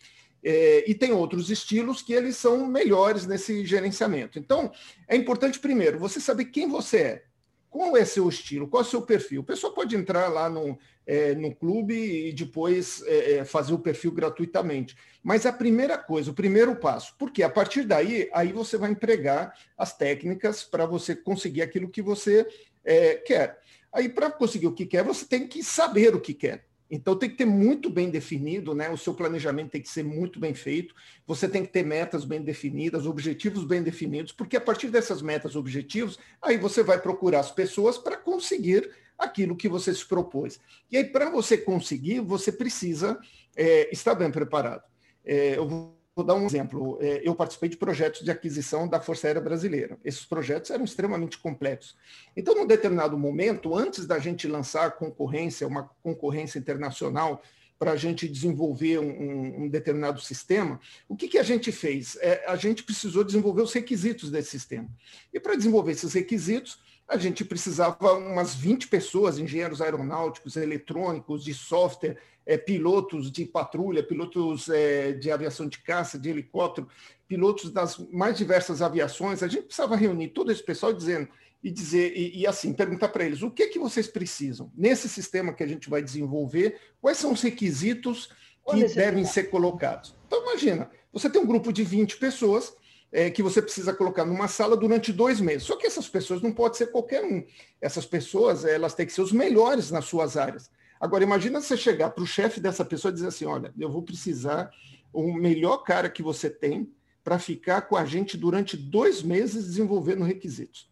É, 0.42 0.90
e 0.90 0.96
tem 0.96 1.12
outros 1.12 1.50
estilos 1.50 2.02
que 2.02 2.14
eles 2.14 2.38
são 2.38 2.66
melhores 2.66 3.28
nesse 3.28 3.66
gerenciamento. 3.66 4.40
Então, 4.40 4.72
é 5.10 5.18
importante, 5.18 5.60
primeiro, 5.60 6.00
você 6.00 6.22
saber 6.22 6.46
quem 6.46 6.70
você 6.70 6.98
é. 6.98 7.24
Qual 7.72 7.96
é 7.96 8.04
seu 8.04 8.28
estilo? 8.28 8.68
Qual 8.68 8.84
é 8.84 8.86
seu 8.86 9.02
perfil? 9.02 9.40
O 9.40 9.46
pessoal 9.46 9.72
pode 9.74 9.96
entrar 9.96 10.28
lá 10.28 10.50
no, 10.50 10.78
é, 11.08 11.34
no 11.34 11.56
clube 11.56 11.96
e 11.96 12.34
depois 12.34 13.02
é, 13.08 13.36
é, 13.36 13.46
fazer 13.46 13.74
o 13.74 13.80
perfil 13.80 14.12
gratuitamente. 14.12 14.94
Mas 15.24 15.46
a 15.46 15.54
primeira 15.54 15.98
coisa, 15.98 16.32
o 16.32 16.34
primeiro 16.34 16.76
passo, 16.76 17.16
porque 17.18 17.42
a 17.42 17.50
partir 17.50 17.86
daí, 17.86 18.30
aí 18.34 18.52
você 18.52 18.78
vai 18.78 18.92
empregar 18.92 19.58
as 19.78 19.96
técnicas 19.98 20.66
para 20.66 20.86
você 20.86 21.16
conseguir 21.16 21.62
aquilo 21.62 21.90
que 21.90 22.02
você 22.02 22.46
é, 22.84 23.16
quer. 23.16 23.58
Aí, 23.94 24.10
para 24.10 24.30
conseguir 24.30 24.68
o 24.68 24.74
que 24.74 24.86
quer, 24.86 25.04
você 25.04 25.26
tem 25.26 25.48
que 25.48 25.64
saber 25.64 26.14
o 26.14 26.20
que 26.20 26.34
quer. 26.34 26.66
Então 26.92 27.16
tem 27.16 27.30
que 27.30 27.38
ter 27.38 27.46
muito 27.46 27.90
bem 27.90 28.10
definido, 28.10 28.76
né? 28.76 28.90
O 28.90 28.98
seu 28.98 29.14
planejamento 29.14 29.72
tem 29.72 29.82
que 29.82 29.88
ser 29.88 30.04
muito 30.04 30.42
bem 30.42 30.54
feito. 30.54 30.94
Você 31.26 31.48
tem 31.48 31.66
que 31.66 31.72
ter 31.72 31.86
metas 31.86 32.26
bem 32.26 32.42
definidas, 32.42 33.06
objetivos 33.06 33.64
bem 33.64 33.82
definidos, 33.82 34.34
porque 34.34 34.58
a 34.58 34.62
partir 34.62 34.90
dessas 34.90 35.22
metas, 35.22 35.56
objetivos, 35.56 36.20
aí 36.42 36.58
você 36.58 36.84
vai 36.84 37.02
procurar 37.02 37.40
as 37.40 37.52
pessoas 37.52 37.98
para 37.98 38.18
conseguir 38.18 38.92
aquilo 39.18 39.56
que 39.56 39.70
você 39.70 39.94
se 39.94 40.06
propôs. 40.06 40.60
E 40.92 40.98
aí, 40.98 41.06
para 41.06 41.30
você 41.30 41.58
conseguir, 41.58 42.20
você 42.20 42.52
precisa 42.52 43.18
é, 43.56 43.90
estar 43.94 44.14
bem 44.14 44.30
preparado. 44.30 44.84
É, 45.24 45.58
eu 45.58 45.96
vou 46.22 46.24
dar 46.24 46.36
um 46.36 46.46
exemplo. 46.46 46.98
É, 47.02 47.22
eu 47.24 47.36
participei 47.36 47.70
de 47.70 47.78
projetos 47.78 48.22
de 48.22 48.32
aquisição 48.32 48.88
da 48.88 49.00
Força 49.00 49.28
Aérea 49.28 49.42
Brasileira. 49.42 49.98
Esses 50.06 50.24
projetos 50.24 50.72
eram 50.72 50.86
extremamente 50.86 51.38
complexos. 51.38 51.96
Então, 52.38 52.56
num 52.56 52.66
determinado 52.66 53.18
momento, 53.18 53.76
antes 53.76 54.06
da 54.06 54.20
gente 54.20 54.48
lançar 54.48 54.92
concorrência, 54.92 55.68
uma 55.68 55.90
concorrência 56.04 56.60
internacional, 56.60 57.42
para 57.78 57.94
a 57.94 57.96
gente 57.96 58.28
desenvolver 58.28 59.00
um, 59.00 59.64
um, 59.64 59.68
determinado 59.68 60.22
sistema, 60.22 60.80
o 61.10 61.16
que, 61.16 61.28
que 61.28 61.40
a 61.40 61.44
gente 61.44 61.72
fez? 61.72 62.16
É, 62.22 62.44
a 62.48 62.56
gente 62.56 62.84
precisou 62.84 63.24
desenvolver 63.24 63.64
os 63.64 63.74
requisitos 63.74 64.30
desse 64.30 64.52
sistema. 64.52 64.88
E 65.34 65.40
para 65.40 65.56
desenvolver 65.56 65.94
esses 65.94 66.14
requisitos, 66.14 66.78
a 67.08 67.18
gente 67.18 67.44
precisava 67.44 68.14
umas 68.14 68.54
20 68.54 68.88
pessoas, 68.88 69.40
engenheiros 69.40 69.82
aeronáuticos, 69.82 70.56
eletrônicos, 70.58 71.44
de 71.44 71.56
software, 71.56 72.18
é, 72.52 72.58
pilotos 72.58 73.32
de 73.32 73.46
patrulha, 73.46 74.04
pilotos 74.04 74.68
é, 74.68 75.14
de 75.14 75.32
aviação 75.32 75.70
de 75.70 75.80
caça, 75.80 76.20
de 76.20 76.30
helicóptero, 76.30 76.86
pilotos 77.26 77.72
das 77.72 77.98
mais 78.12 78.38
diversas 78.38 78.82
aviações, 78.82 79.42
a 79.42 79.48
gente 79.48 79.64
precisava 79.64 79.96
reunir 79.96 80.30
todo 80.30 80.52
esse 80.52 80.62
pessoal 80.62 80.92
dizendo 80.92 81.30
e 81.64 81.72
dizer 81.72 82.12
e, 82.14 82.42
e 82.42 82.46
assim 82.46 82.74
perguntar 82.74 83.08
para 83.08 83.24
eles 83.24 83.42
o 83.42 83.50
que 83.50 83.64
é 83.64 83.68
que 83.68 83.80
vocês 83.80 84.06
precisam 84.06 84.70
nesse 84.76 85.08
sistema 85.08 85.54
que 85.54 85.64
a 85.64 85.68
gente 85.68 85.90
vai 85.90 86.02
desenvolver, 86.02 86.78
quais 87.00 87.18
são 87.18 87.32
os 87.32 87.42
requisitos 87.42 88.30
que 88.70 88.84
devem 88.96 89.24
ser 89.24 89.46
colocados. 89.46 90.14
Então 90.28 90.42
imagina, 90.42 90.92
você 91.14 91.30
tem 91.30 91.42
um 91.42 91.48
grupo 91.48 91.72
de 91.72 91.86
20 91.86 92.18
pessoas 92.18 92.74
é, 93.14 93.30
que 93.30 93.42
você 93.42 93.62
precisa 93.62 93.94
colocar 93.94 94.26
numa 94.26 94.50
sala 94.50 94.76
durante 94.76 95.14
dois 95.14 95.40
meses. 95.40 95.64
Só 95.64 95.78
que 95.78 95.88
essas 95.88 96.10
pessoas 96.10 96.42
não 96.42 96.52
pode 96.52 96.76
ser 96.76 96.88
qualquer 96.88 97.24
um. 97.24 97.46
Essas 97.80 98.06
pessoas 98.06 98.66
elas 98.66 98.94
têm 98.94 99.06
que 99.06 99.14
ser 99.14 99.22
os 99.22 99.32
melhores 99.32 99.90
nas 99.90 100.04
suas 100.04 100.36
áreas. 100.36 100.70
Agora 101.02 101.24
imagina 101.24 101.60
você 101.60 101.76
chegar 101.76 102.12
para 102.12 102.24
o 102.24 102.28
chefe 102.28 102.60
dessa 102.60 102.86
pessoa 102.86 103.10
e 103.10 103.16
dizer 103.16 103.28
assim, 103.28 103.46
olha, 103.46 103.74
eu 103.80 103.90
vou 103.90 104.04
precisar 104.04 104.70
o 105.12 105.34
melhor 105.34 105.78
cara 105.80 106.08
que 106.08 106.22
você 106.22 106.48
tem 106.48 106.94
para 107.24 107.40
ficar 107.40 107.82
com 107.82 107.98
a 107.98 108.06
gente 108.06 108.38
durante 108.38 108.78
dois 108.78 109.24
meses 109.24 109.66
desenvolvendo 109.66 110.24
requisitos. 110.24 110.92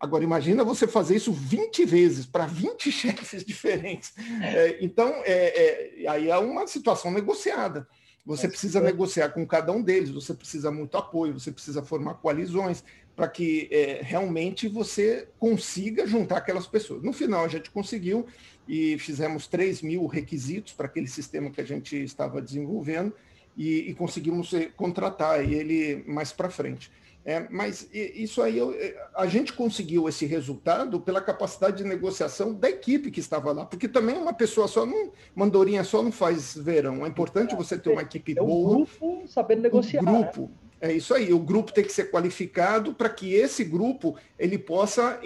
Agora, 0.00 0.24
imagina 0.24 0.64
você 0.64 0.88
fazer 0.88 1.16
isso 1.16 1.30
20 1.30 1.84
vezes 1.84 2.24
para 2.24 2.46
20 2.46 2.88
chefes 2.90 3.44
diferentes. 3.44 4.14
É, 4.42 4.78
então, 4.82 5.08
é, 5.24 6.02
é, 6.02 6.08
aí 6.08 6.30
é 6.30 6.38
uma 6.38 6.66
situação 6.66 7.10
negociada. 7.10 7.86
Você 8.24 8.48
precisa 8.48 8.80
negociar 8.80 9.28
com 9.28 9.46
cada 9.46 9.70
um 9.70 9.82
deles, 9.82 10.10
você 10.10 10.32
precisa 10.32 10.70
muito 10.70 10.96
apoio, 10.96 11.38
você 11.38 11.52
precisa 11.52 11.82
formar 11.82 12.14
coalizões 12.14 12.82
para 13.14 13.28
que 13.28 13.68
é, 13.70 14.00
realmente 14.02 14.68
você 14.68 15.28
consiga 15.38 16.06
juntar 16.06 16.38
aquelas 16.38 16.66
pessoas. 16.66 17.02
No 17.02 17.12
final, 17.12 17.44
a 17.44 17.48
gente 17.48 17.70
conseguiu 17.70 18.26
e 18.68 18.98
fizemos 18.98 19.46
3 19.46 19.82
mil 19.82 20.06
requisitos 20.06 20.72
para 20.72 20.86
aquele 20.86 21.06
sistema 21.06 21.50
que 21.50 21.60
a 21.60 21.64
gente 21.64 22.02
estava 22.02 22.40
desenvolvendo 22.40 23.12
e, 23.56 23.90
e 23.90 23.94
conseguimos 23.94 24.52
eh, 24.52 24.70
contratar 24.76 25.40
ele 25.44 26.02
mais 26.06 26.32
para 26.32 26.50
frente. 26.50 26.90
É, 27.26 27.46
mas 27.50 27.88
isso 27.92 28.42
aí, 28.42 28.58
eu, 28.58 28.72
eh, 28.74 28.94
a 29.14 29.26
gente 29.26 29.52
conseguiu 29.54 30.06
esse 30.08 30.26
resultado 30.26 31.00
pela 31.00 31.22
capacidade 31.22 31.78
de 31.78 31.84
negociação 31.84 32.52
da 32.52 32.68
equipe 32.68 33.10
que 33.10 33.20
estava 33.20 33.50
lá, 33.52 33.64
porque 33.64 33.88
também 33.88 34.16
uma 34.16 34.34
pessoa 34.34 34.68
só, 34.68 34.84
não, 34.84 35.10
uma 35.34 35.46
andorinha 35.46 35.82
só 35.84 36.02
não 36.02 36.12
faz 36.12 36.54
verão. 36.54 37.04
É 37.04 37.08
importante 37.08 37.54
você 37.54 37.78
ter 37.78 37.90
uma 37.90 38.02
equipe 38.02 38.32
é 38.32 38.34
boa. 38.34 38.72
Um 38.72 38.84
grupo 38.84 39.22
sabendo 39.26 39.62
negociar. 39.62 40.02
Um 40.02 40.04
grupo, 40.04 40.42
né? 40.42 40.48
É 40.84 40.92
isso 40.92 41.14
aí. 41.14 41.32
O 41.32 41.38
grupo 41.38 41.72
tem 41.72 41.82
que 41.82 41.92
ser 41.92 42.10
qualificado 42.10 42.92
para 42.92 43.08
que 43.08 43.32
esse 43.32 43.64
grupo 43.64 44.18
ele 44.38 44.58
possa, 44.58 45.18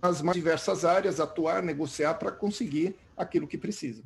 nas 0.00 0.22
mais 0.22 0.34
diversas 0.34 0.86
áreas, 0.86 1.20
atuar, 1.20 1.62
negociar 1.62 2.14
para 2.14 2.32
conseguir 2.32 2.96
aquilo 3.14 3.46
que 3.46 3.58
precisa. 3.58 4.02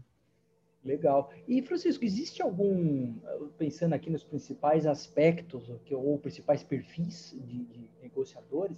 Legal. 0.84 1.30
E, 1.46 1.62
Francisco, 1.62 2.04
existe 2.04 2.42
algum, 2.42 3.14
pensando 3.56 3.92
aqui 3.92 4.10
nos 4.10 4.24
principais 4.24 4.84
aspectos, 4.84 5.70
ou 5.92 6.18
principais 6.18 6.64
perfis 6.64 7.36
de, 7.46 7.64
de, 7.66 7.88
negociadores, 8.02 8.76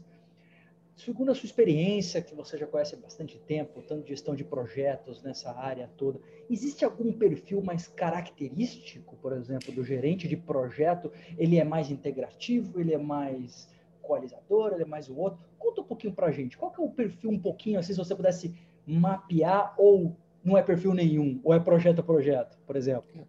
segundo 0.96 1.30
a 1.30 1.34
sua 1.34 1.46
experiência, 1.46 2.22
que 2.22 2.34
você 2.34 2.56
já 2.56 2.66
conhece 2.66 2.94
há 2.94 2.98
bastante 2.98 3.38
tempo, 3.38 3.82
tanto 3.82 4.08
gestão 4.08 4.34
de 4.34 4.44
projetos 4.44 5.22
nessa 5.22 5.50
área 5.52 5.90
toda, 5.96 6.20
existe 6.50 6.84
algum 6.84 7.12
perfil 7.12 7.62
mais 7.62 7.88
característico, 7.88 9.16
por 9.16 9.32
exemplo, 9.32 9.72
do 9.72 9.84
gerente 9.84 10.28
de 10.28 10.36
projeto? 10.36 11.10
Ele 11.36 11.58
é 11.58 11.64
mais 11.64 11.90
integrativo, 11.90 12.80
ele 12.80 12.94
é 12.94 12.98
mais 12.98 13.68
coalizador, 14.00 14.72
ele 14.72 14.82
é 14.82 14.86
mais 14.86 15.08
o 15.08 15.16
outro? 15.16 15.40
Conta 15.58 15.80
um 15.80 15.84
pouquinho 15.84 16.12
para 16.12 16.26
a 16.26 16.32
gente. 16.32 16.56
Qual 16.56 16.70
que 16.70 16.80
é 16.80 16.84
o 16.84 16.90
perfil 16.90 17.30
um 17.30 17.38
pouquinho, 17.38 17.78
assim, 17.78 17.92
se 17.92 17.98
você 17.98 18.14
pudesse 18.14 18.54
mapear 18.86 19.74
ou 19.78 20.16
não 20.44 20.58
é 20.58 20.62
perfil 20.62 20.92
nenhum, 20.92 21.40
ou 21.44 21.54
é 21.54 21.60
projeto 21.60 22.00
a 22.00 22.02
projeto, 22.02 22.58
por 22.66 22.76
exemplo? 22.76 23.26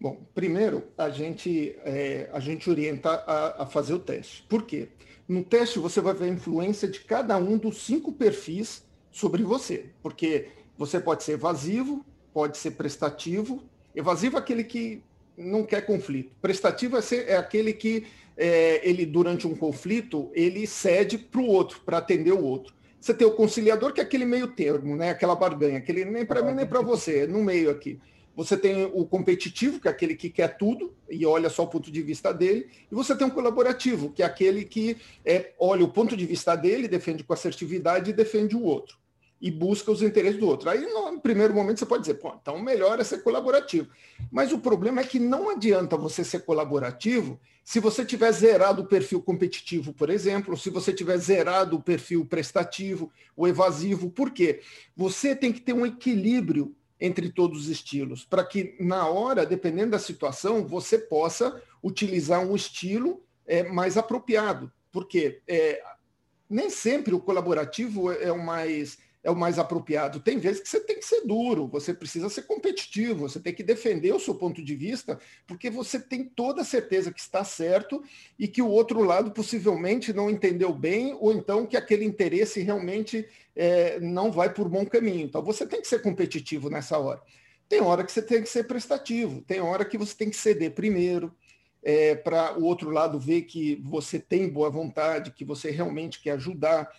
Bom, 0.00 0.20
primeiro, 0.32 0.84
a 0.96 1.10
gente, 1.10 1.76
é, 1.84 2.30
a 2.32 2.38
gente 2.38 2.70
orienta 2.70 3.10
a, 3.10 3.64
a, 3.64 3.66
fazer 3.66 3.94
o 3.94 3.98
teste. 3.98 4.44
Por 4.48 4.62
quê? 4.62 4.88
No 5.26 5.42
teste, 5.42 5.80
você 5.80 6.00
vai 6.00 6.14
ver 6.14 6.26
a 6.26 6.28
influência 6.28 6.86
de 6.86 7.00
cada 7.00 7.36
um 7.36 7.58
dos 7.58 7.82
cinco 7.82 8.12
perfis 8.12 8.84
sobre 9.10 9.42
você. 9.42 9.86
Porque 10.00 10.48
você 10.76 11.00
pode 11.00 11.24
ser 11.24 11.32
evasivo, 11.32 12.06
pode 12.32 12.58
ser 12.58 12.72
prestativo. 12.72 13.64
Evasivo 13.94 14.36
é 14.36 14.38
aquele 14.38 14.62
que 14.62 15.02
não 15.36 15.64
quer 15.64 15.84
conflito. 15.84 16.30
Prestativo 16.40 16.96
é, 16.96 17.02
ser, 17.02 17.28
é 17.28 17.36
aquele 17.36 17.72
que, 17.72 18.06
é, 18.36 18.80
ele 18.88 19.04
durante 19.04 19.48
um 19.48 19.56
conflito, 19.56 20.30
ele 20.32 20.64
cede 20.66 21.18
para 21.18 21.40
o 21.40 21.46
outro, 21.46 21.80
para 21.84 21.98
atender 21.98 22.32
o 22.32 22.44
outro. 22.44 22.72
Você 23.00 23.12
tem 23.12 23.26
o 23.26 23.32
conciliador, 23.32 23.92
que 23.92 24.00
é 24.00 24.04
aquele 24.04 24.24
meio 24.24 24.48
termo, 24.48 24.96
né? 24.96 25.10
aquela 25.10 25.34
barganha, 25.34 25.78
aquele 25.78 26.04
nem 26.04 26.24
para 26.24 26.42
mim 26.42 26.52
nem 26.52 26.66
para 26.66 26.80
você, 26.80 27.26
no 27.26 27.42
meio 27.42 27.70
aqui. 27.70 28.00
Você 28.38 28.56
tem 28.56 28.84
o 28.94 29.04
competitivo, 29.04 29.80
que 29.80 29.88
é 29.88 29.90
aquele 29.90 30.14
que 30.14 30.30
quer 30.30 30.56
tudo 30.56 30.94
e 31.10 31.26
olha 31.26 31.50
só 31.50 31.64
o 31.64 31.66
ponto 31.66 31.90
de 31.90 32.00
vista 32.00 32.32
dele. 32.32 32.68
E 32.88 32.94
você 32.94 33.12
tem 33.16 33.26
o 33.26 33.32
colaborativo, 33.32 34.12
que 34.12 34.22
é 34.22 34.26
aquele 34.26 34.64
que 34.64 34.96
é, 35.24 35.54
olha 35.58 35.84
o 35.84 35.88
ponto 35.88 36.16
de 36.16 36.24
vista 36.24 36.54
dele, 36.54 36.86
defende 36.86 37.24
com 37.24 37.32
assertividade 37.32 38.10
e 38.10 38.12
defende 38.12 38.54
o 38.54 38.62
outro. 38.62 38.96
E 39.42 39.50
busca 39.50 39.90
os 39.90 40.02
interesses 40.02 40.38
do 40.38 40.46
outro. 40.46 40.70
Aí, 40.70 40.86
no 40.86 41.20
primeiro 41.20 41.52
momento, 41.52 41.80
você 41.80 41.86
pode 41.86 42.02
dizer, 42.02 42.14
pô, 42.14 42.32
então 42.40 42.62
melhor 42.62 43.00
é 43.00 43.02
ser 43.02 43.24
colaborativo. 43.24 43.88
Mas 44.30 44.52
o 44.52 44.60
problema 44.60 45.00
é 45.00 45.04
que 45.04 45.18
não 45.18 45.50
adianta 45.50 45.96
você 45.96 46.22
ser 46.22 46.44
colaborativo 46.44 47.40
se 47.64 47.80
você 47.80 48.04
tiver 48.04 48.30
zerado 48.30 48.82
o 48.82 48.86
perfil 48.86 49.20
competitivo, 49.20 49.92
por 49.92 50.10
exemplo, 50.10 50.56
se 50.56 50.70
você 50.70 50.92
tiver 50.92 51.18
zerado 51.18 51.76
o 51.76 51.82
perfil 51.82 52.24
prestativo, 52.24 53.10
o 53.36 53.48
evasivo, 53.48 54.08
por 54.08 54.30
quê? 54.30 54.60
Você 54.96 55.34
tem 55.34 55.52
que 55.52 55.60
ter 55.60 55.72
um 55.72 55.84
equilíbrio 55.84 56.74
entre 57.00 57.30
todos 57.30 57.62
os 57.62 57.68
estilos, 57.68 58.24
para 58.24 58.44
que 58.44 58.76
na 58.80 59.06
hora, 59.06 59.46
dependendo 59.46 59.92
da 59.92 59.98
situação, 59.98 60.66
você 60.66 60.98
possa 60.98 61.62
utilizar 61.82 62.40
um 62.40 62.56
estilo 62.56 63.22
é, 63.46 63.62
mais 63.62 63.96
apropriado. 63.96 64.72
Porque 64.90 65.40
é, 65.46 65.82
nem 66.48 66.70
sempre 66.70 67.14
o 67.14 67.20
colaborativo 67.20 68.10
é 68.10 68.32
o 68.32 68.42
mais 68.42 68.98
é 69.22 69.30
o 69.30 69.36
mais 69.36 69.58
apropriado. 69.58 70.20
Tem 70.20 70.38
vezes 70.38 70.60
que 70.60 70.68
você 70.68 70.80
tem 70.80 70.96
que 70.96 71.04
ser 71.04 71.22
duro, 71.26 71.66
você 71.66 71.92
precisa 71.92 72.28
ser 72.28 72.42
competitivo, 72.42 73.28
você 73.28 73.40
tem 73.40 73.54
que 73.54 73.62
defender 73.62 74.12
o 74.12 74.20
seu 74.20 74.34
ponto 74.34 74.62
de 74.62 74.74
vista, 74.74 75.18
porque 75.46 75.68
você 75.68 75.98
tem 75.98 76.24
toda 76.24 76.62
a 76.62 76.64
certeza 76.64 77.12
que 77.12 77.20
está 77.20 77.42
certo 77.42 78.02
e 78.38 78.46
que 78.46 78.62
o 78.62 78.68
outro 78.68 79.02
lado 79.02 79.30
possivelmente 79.30 80.12
não 80.12 80.30
entendeu 80.30 80.72
bem, 80.72 81.16
ou 81.20 81.32
então 81.32 81.66
que 81.66 81.76
aquele 81.76 82.04
interesse 82.04 82.60
realmente 82.60 83.26
é, 83.56 83.98
não 84.00 84.30
vai 84.30 84.52
por 84.52 84.68
bom 84.68 84.86
caminho. 84.86 85.26
Então 85.26 85.42
você 85.42 85.66
tem 85.66 85.80
que 85.80 85.88
ser 85.88 86.00
competitivo 86.00 86.70
nessa 86.70 86.98
hora. 86.98 87.20
Tem 87.68 87.82
hora 87.82 88.04
que 88.04 88.12
você 88.12 88.22
tem 88.22 88.42
que 88.42 88.48
ser 88.48 88.64
prestativo, 88.64 89.42
tem 89.42 89.60
hora 89.60 89.84
que 89.84 89.98
você 89.98 90.14
tem 90.14 90.30
que 90.30 90.36
ceder 90.36 90.72
primeiro. 90.72 91.34
É, 91.80 92.16
para 92.16 92.58
o 92.58 92.64
outro 92.64 92.90
lado 92.90 93.20
ver 93.20 93.42
que 93.42 93.76
você 93.76 94.18
tem 94.18 94.48
boa 94.48 94.68
vontade, 94.68 95.30
que 95.30 95.44
você 95.44 95.70
realmente 95.70 96.20
quer 96.20 96.32
ajudar 96.32 96.90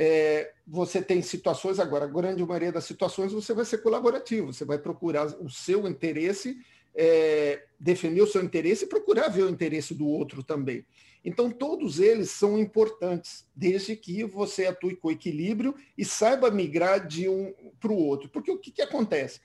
é, 0.00 0.52
você 0.64 1.02
tem 1.02 1.20
situações, 1.20 1.80
agora, 1.80 2.04
a 2.04 2.08
grande 2.08 2.44
maioria 2.44 2.70
das 2.70 2.84
situações 2.84 3.32
você 3.32 3.52
vai 3.52 3.64
ser 3.64 3.78
colaborativo, 3.78 4.52
você 4.52 4.64
vai 4.64 4.78
procurar 4.78 5.26
o 5.40 5.50
seu 5.50 5.88
interesse, 5.88 6.56
é, 6.94 7.64
defender 7.80 8.22
o 8.22 8.26
seu 8.26 8.40
interesse 8.40 8.84
e 8.84 8.88
procurar 8.88 9.26
ver 9.26 9.42
o 9.42 9.48
interesse 9.48 9.92
do 9.94 10.06
outro 10.06 10.44
também. 10.44 10.86
Então, 11.24 11.50
todos 11.50 11.98
eles 11.98 12.30
são 12.30 12.56
importantes, 12.60 13.44
desde 13.56 13.96
que 13.96 14.22
você 14.22 14.66
atue 14.66 14.94
com 14.94 15.10
equilíbrio 15.10 15.74
e 15.96 16.04
saiba 16.04 16.48
migrar 16.48 17.04
de 17.04 17.28
um 17.28 17.52
para 17.80 17.90
o 17.90 17.98
outro. 17.98 18.28
Porque 18.28 18.52
o 18.52 18.58
que, 18.58 18.70
que, 18.70 18.82
acontece? 18.82 19.40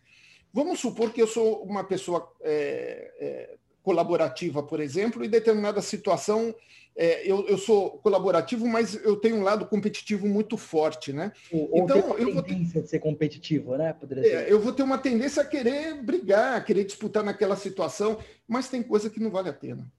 Vamos 0.53 0.79
supor 0.79 1.11
que 1.11 1.19
eu 1.19 1.27
sou 1.27 1.63
uma 1.63 1.83
pessoa 1.83 2.31
é, 2.41 3.11
é 3.19 3.55
colaborativa, 3.81 4.61
por 4.61 4.79
exemplo, 4.79 5.25
e 5.25 5.27
determinada 5.27 5.81
situação 5.81 6.55
é, 6.95 7.29
eu, 7.29 7.47
eu, 7.47 7.57
sou 7.57 7.97
colaborativo, 7.99 8.67
mas 8.67 8.93
eu 9.03 9.15
tenho 9.15 9.37
um 9.37 9.43
lado 9.43 9.65
competitivo 9.65 10.27
muito 10.27 10.57
forte, 10.57 11.11
né? 11.11 11.31
Ou 11.51 11.83
então 11.83 12.17
eu 12.17 12.33
vou 12.33 12.43
ter 12.43 12.55
de 12.55 12.87
ser 12.87 12.99
competitivo, 12.99 13.75
né? 13.77 13.95
É, 14.17 14.51
eu 14.51 14.59
vou 14.59 14.71
ter 14.71 14.83
uma 14.83 14.97
tendência 14.97 15.41
a 15.41 15.45
querer 15.45 16.01
brigar, 16.01 16.55
a 16.55 16.61
querer 16.61 16.83
disputar 16.83 17.23
naquela 17.23 17.55
situação, 17.55 18.17
mas 18.47 18.69
tem 18.69 18.83
coisa 18.83 19.09
que 19.09 19.19
não 19.19 19.31
vale 19.31 19.49
a 19.49 19.53
pena. 19.53 19.91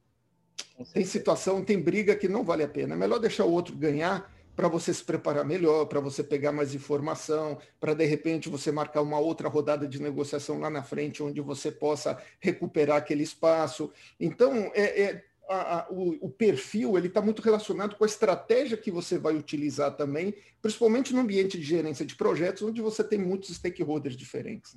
Tem 0.93 1.05
situação, 1.05 1.65
tem 1.65 1.81
briga 1.81 2.15
que 2.17 2.29
não 2.29 2.45
vale 2.45 2.63
a 2.63 2.69
pena. 2.69 2.95
É 2.95 2.99
melhor 2.99 3.19
deixar 3.19 3.45
o 3.45 3.53
outro 3.53 3.77
ganhar 3.77 4.33
para 4.57 4.69
você 4.69 4.95
se 4.95 5.03
preparar 5.03 5.45
melhor, 5.45 5.87
para 5.87 6.01
você 6.01 6.23
pegar 6.23 6.53
mais 6.53 6.75
informação, 6.75 7.59
para 7.81 7.95
de 7.95 8.05
repente 8.05 8.49
você 8.49 8.71
marcar 8.71 9.03
uma 9.03 9.19
outra 9.19 9.49
rodada 9.49 9.87
de 9.87 10.01
negociação 10.01 10.61
lá 10.61 10.71
na 10.71 10.83
frente, 10.83 11.23
onde 11.23 11.41
você 11.41 11.73
possa 11.73 12.21
recuperar 12.39 12.99
aquele 12.99 13.23
espaço. 13.23 13.91
Então, 14.19 14.71
é, 14.75 15.03
é 15.03 15.25
a, 15.49 15.79
a, 15.79 15.91
o, 15.91 16.27
o, 16.27 16.31
perfil 16.31 16.97
ele 16.97 17.09
está 17.09 17.21
muito 17.21 17.43
relacionado 17.43 17.97
com 17.97 18.05
a 18.05 18.07
estratégia 18.07 18.77
que 18.77 18.91
você 18.91 19.19
vai 19.19 19.37
utilizar 19.37 19.97
também, 19.97 20.35
principalmente 20.63 21.13
no 21.13 21.21
ambiente 21.21 21.59
de 21.59 21.65
gerência 21.65 22.05
de 22.05 22.17
projetos, 22.17 22.63
onde 22.63 22.81
você 22.81 23.05
tem 23.05 23.19
muitos 23.19 23.55
stakeholders 23.55 24.17
diferentes. 24.17 24.77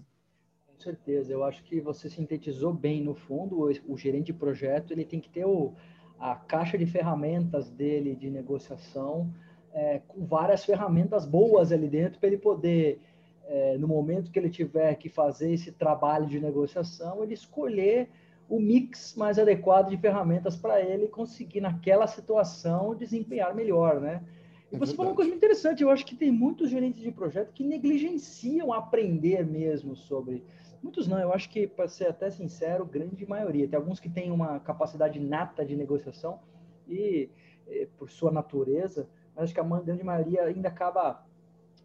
Com 0.66 0.80
certeza, 0.80 1.32
eu 1.32 1.44
acho 1.44 1.64
que 1.64 1.80
você 1.80 2.10
sintetizou 2.10 2.74
bem 2.74 3.02
no 3.04 3.16
fundo. 3.16 3.62
O, 3.62 3.94
o 3.94 3.98
gerente 3.98 4.28
de 4.28 4.34
projeto 4.34 4.92
ele 4.92 5.06
tem 5.06 5.20
que 5.20 5.30
ter 5.30 5.46
o, 5.46 5.74
a 6.20 6.36
caixa 6.36 6.78
de 6.78 6.86
ferramentas 6.86 7.70
dele 7.70 8.16
de 8.16 8.30
negociação 8.30 9.34
é, 9.74 10.02
com 10.08 10.26
várias 10.26 10.66
ferramentas 10.66 11.26
boas 11.26 11.72
ali 11.72 11.88
dentro 11.88 12.20
para 12.20 12.28
ele 12.28 12.38
poder 12.38 13.00
é, 13.46 13.78
no 13.78 13.88
momento 13.88 14.30
que 14.32 14.38
ele 14.38 14.50
tiver 14.50 14.94
que 14.96 15.08
fazer 15.10 15.54
esse 15.54 15.72
trabalho 15.72 16.28
de 16.28 16.40
negociação, 16.40 17.24
ele 17.24 17.34
escolher 17.34 18.10
o 18.50 18.60
mix 18.60 19.16
mais 19.16 19.38
adequado 19.38 19.89
de 19.89 19.98
ferramentas 19.98 20.56
para 20.56 20.82
ele 20.82 21.08
conseguir, 21.08 21.62
naquela 21.62 22.08
situação, 22.08 22.96
desempenhar 22.96 23.54
melhor, 23.54 24.00
né? 24.00 24.24
E 24.72 24.75
é 24.75 24.80
você 24.80 24.96
falou 24.96 25.12
uma 25.12 25.16
coisa 25.16 25.30
muito 25.30 25.44
interessante, 25.44 25.84
eu 25.84 25.89
acho 25.89 26.06
que 26.06 26.16
tem 26.16 26.32
muitos 26.32 26.70
gerentes 26.70 27.01
de 27.01 27.12
projeto 27.12 27.54
que 27.54 27.63
negligenciam 27.63 28.74
aprender 28.74 29.46
mesmo 29.46 29.96
sobre. 29.96 30.44
Muitos 30.82 31.08
não, 31.08 31.20
eu 31.20 31.34
acho 31.34 31.50
que, 31.50 31.68
para 31.68 31.88
ser 31.88 32.08
até 32.08 32.30
sincero, 32.30 32.86
grande 32.86 33.25
maioria. 33.25 33.68
Tem 33.68 33.77
alguns 33.77 34.00
que 34.00 34.10
têm 34.10 34.32
uma 34.32 34.60
capacidade 34.60 35.20
nata 35.20 35.66
de 35.66 35.75
negociação 35.75 36.39
e, 36.88 37.30
eh, 37.68 37.88
por 37.98 38.10
sua 38.10 38.32
natureza, 38.32 39.10
mas 39.36 39.46
acho 39.46 39.54
que 39.54 39.60
a 39.60 39.63
grande 39.63 40.04
maioria 40.04 40.44
ainda 40.44 40.68
acaba, 40.70 41.25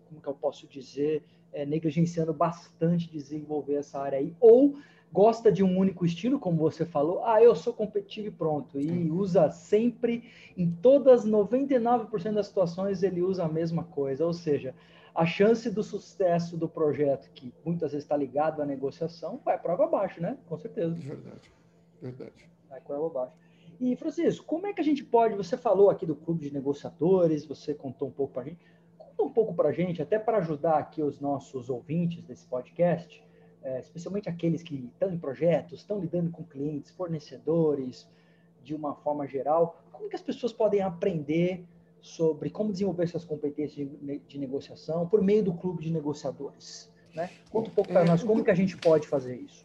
como 0.09 0.21
que 0.21 0.29
eu 0.29 0.35
posso 0.35 0.67
dizer, 0.67 1.25
é, 1.53 1.67
negligenciando 1.67 2.33
bastante 2.33 3.11
desenvolver 3.11 3.75
essa 3.75 4.01
área 4.01 4.19
aí, 4.19 4.35
ou 4.41 4.77
gosta 5.13 5.53
de 5.53 5.63
um 5.63 5.79
único 5.79 6.07
estilo, 6.07 6.39
como 6.39 6.57
você 6.57 6.87
falou, 6.87 7.23
ah, 7.25 7.43
eu 7.43 7.55
sou 7.55 7.73
competitivo 7.73 8.29
e 8.29 8.31
pronto, 8.31 8.81
e 8.81 9.11
usa 9.11 9.51
sempre, 9.51 10.25
em 10.57 10.71
todas 10.71 11.27
99% 11.27 12.33
das 12.33 12.47
situações, 12.47 13.03
ele 13.03 13.21
usa 13.21 13.45
a 13.45 13.49
mesma 13.49 13.85
coisa, 13.85 14.25
ou 14.25 14.33
seja, 14.33 14.75
a 15.15 15.27
chance 15.27 15.71
do 15.71 15.83
sucesso 15.83 16.57
do 16.57 16.67
projeto, 16.67 17.31
que 17.35 17.53
muitas 17.65 17.93
vezes 17.93 18.05
está 18.05 18.17
ligado 18.17 18.63
à 18.63 18.65
negociação, 18.65 19.39
vai 19.45 19.59
para 19.59 19.75
água 19.75 19.85
abaixo, 19.85 20.23
né? 20.23 20.39
Com 20.49 20.57
certeza. 20.57 20.95
Verdade, 20.95 21.53
verdade. 22.01 22.49
Vai 22.71 22.81
para 22.81 22.97
água 22.97 23.09
abaixo. 23.09 23.37
E, 23.79 23.95
Francisco, 23.97 24.47
como 24.47 24.67
é 24.67 24.73
que 24.73 24.81
a 24.81 24.85
gente 24.85 25.05
pode, 25.05 25.35
você 25.35 25.57
falou 25.57 25.91
aqui 25.91 26.07
do 26.07 26.17
clube 26.17 26.49
de 26.49 26.55
negociadores, 26.55 27.45
você 27.45 27.75
contou 27.75 28.09
um 28.09 28.13
pouco 28.13 28.33
para 28.33 28.43
a 28.43 28.45
gente, 28.47 28.65
conta 28.97 29.23
um 29.23 29.31
pouco 29.31 29.55
para 29.55 29.69
a 29.69 29.73
gente, 29.73 30.01
até 30.01 30.19
para 30.19 30.39
ajudar 30.39 30.79
aqui 30.79 31.03
os 31.03 31.21
nossos 31.21 31.69
ouvintes 31.69 32.23
desse 32.25 32.47
podcast, 32.47 33.23
é, 33.65 33.81
especialmente 33.81 34.29
aqueles 34.29 34.63
que 34.63 34.91
estão 34.93 35.13
em 35.13 35.19
projetos, 35.19 35.81
estão 35.81 36.01
lidando 36.01 36.31
com 36.31 36.45
clientes, 36.45 36.91
fornecedores, 36.91 38.09
de 38.63 38.75
uma 38.75 38.95
forma 38.95 39.27
geral, 39.27 39.83
como 39.91 40.09
que 40.09 40.17
as 40.17 40.23
pessoas 40.23 40.53
podem 40.53 40.81
aprender 40.81 41.65
sobre 42.01 42.51
como 42.51 42.73
desenvolver 42.73 43.07
suas 43.07 43.25
competências 43.25 43.89
de, 43.89 44.19
de 44.27 44.39
negociação 44.39 45.09
por 45.09 45.23
meio 45.23 45.45
do 45.45 45.55
clube 45.55 45.83
de 45.83 45.91
negociadores? 45.91 46.93
Né? 47.15 47.31
Conta 47.51 47.71
um 47.71 47.75
pouco 47.75 47.93
para 47.93 48.03
é, 48.03 48.05
nós 48.05 48.23
como 48.23 48.43
que 48.43 48.51
a 48.51 48.55
gente 48.55 48.77
pode 48.77 49.07
fazer 49.07 49.37
isso. 49.37 49.65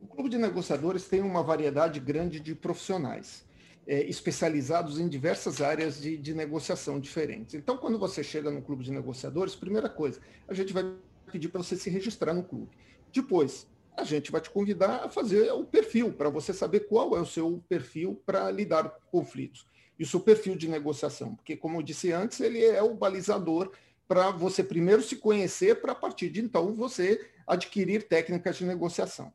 O 0.00 0.06
clube 0.06 0.30
de 0.30 0.38
negociadores 0.38 1.08
tem 1.08 1.20
uma 1.20 1.42
variedade 1.42 2.00
grande 2.00 2.40
de 2.40 2.54
profissionais. 2.54 3.44
É, 3.88 4.02
especializados 4.02 4.98
em 4.98 5.08
diversas 5.08 5.60
áreas 5.60 6.00
de, 6.00 6.16
de, 6.16 6.34
negociação 6.34 6.98
diferentes. 6.98 7.54
Então, 7.54 7.76
quando 7.76 7.96
você 7.96 8.20
chega 8.20 8.50
no 8.50 8.60
clube 8.60 8.82
de 8.82 8.90
negociadores, 8.90 9.54
primeira 9.54 9.88
coisa, 9.88 10.20
a 10.48 10.52
gente 10.52 10.72
vai 10.72 10.82
pedir 11.30 11.48
para 11.48 11.62
você 11.62 11.76
se 11.76 11.90
registrar 11.90 12.32
no 12.32 12.42
clube. 12.42 12.76
Depois, 13.12 13.66
a 13.96 14.04
gente 14.04 14.30
vai 14.30 14.40
te 14.40 14.50
convidar 14.50 15.04
a 15.04 15.08
fazer 15.08 15.50
o 15.52 15.64
perfil, 15.64 16.12
para 16.12 16.28
você 16.28 16.52
saber 16.52 16.80
qual 16.80 17.16
é 17.16 17.20
o 17.20 17.26
seu 17.26 17.62
perfil 17.68 18.20
para 18.26 18.50
lidar 18.50 18.90
com 18.90 19.18
conflitos. 19.18 19.66
E 19.98 20.02
o 20.02 20.06
seu 20.06 20.20
perfil 20.20 20.54
de 20.54 20.68
negociação, 20.68 21.34
porque, 21.34 21.56
como 21.56 21.78
eu 21.78 21.82
disse 21.82 22.12
antes, 22.12 22.40
ele 22.40 22.62
é 22.62 22.82
o 22.82 22.94
balizador 22.94 23.72
para 24.06 24.30
você 24.30 24.62
primeiro 24.62 25.02
se 25.02 25.16
conhecer, 25.16 25.80
para 25.80 25.92
a 25.92 25.94
partir 25.94 26.28
de 26.28 26.40
então 26.40 26.74
você 26.74 27.28
adquirir 27.46 28.02
técnicas 28.02 28.56
de 28.56 28.64
negociação. 28.64 29.32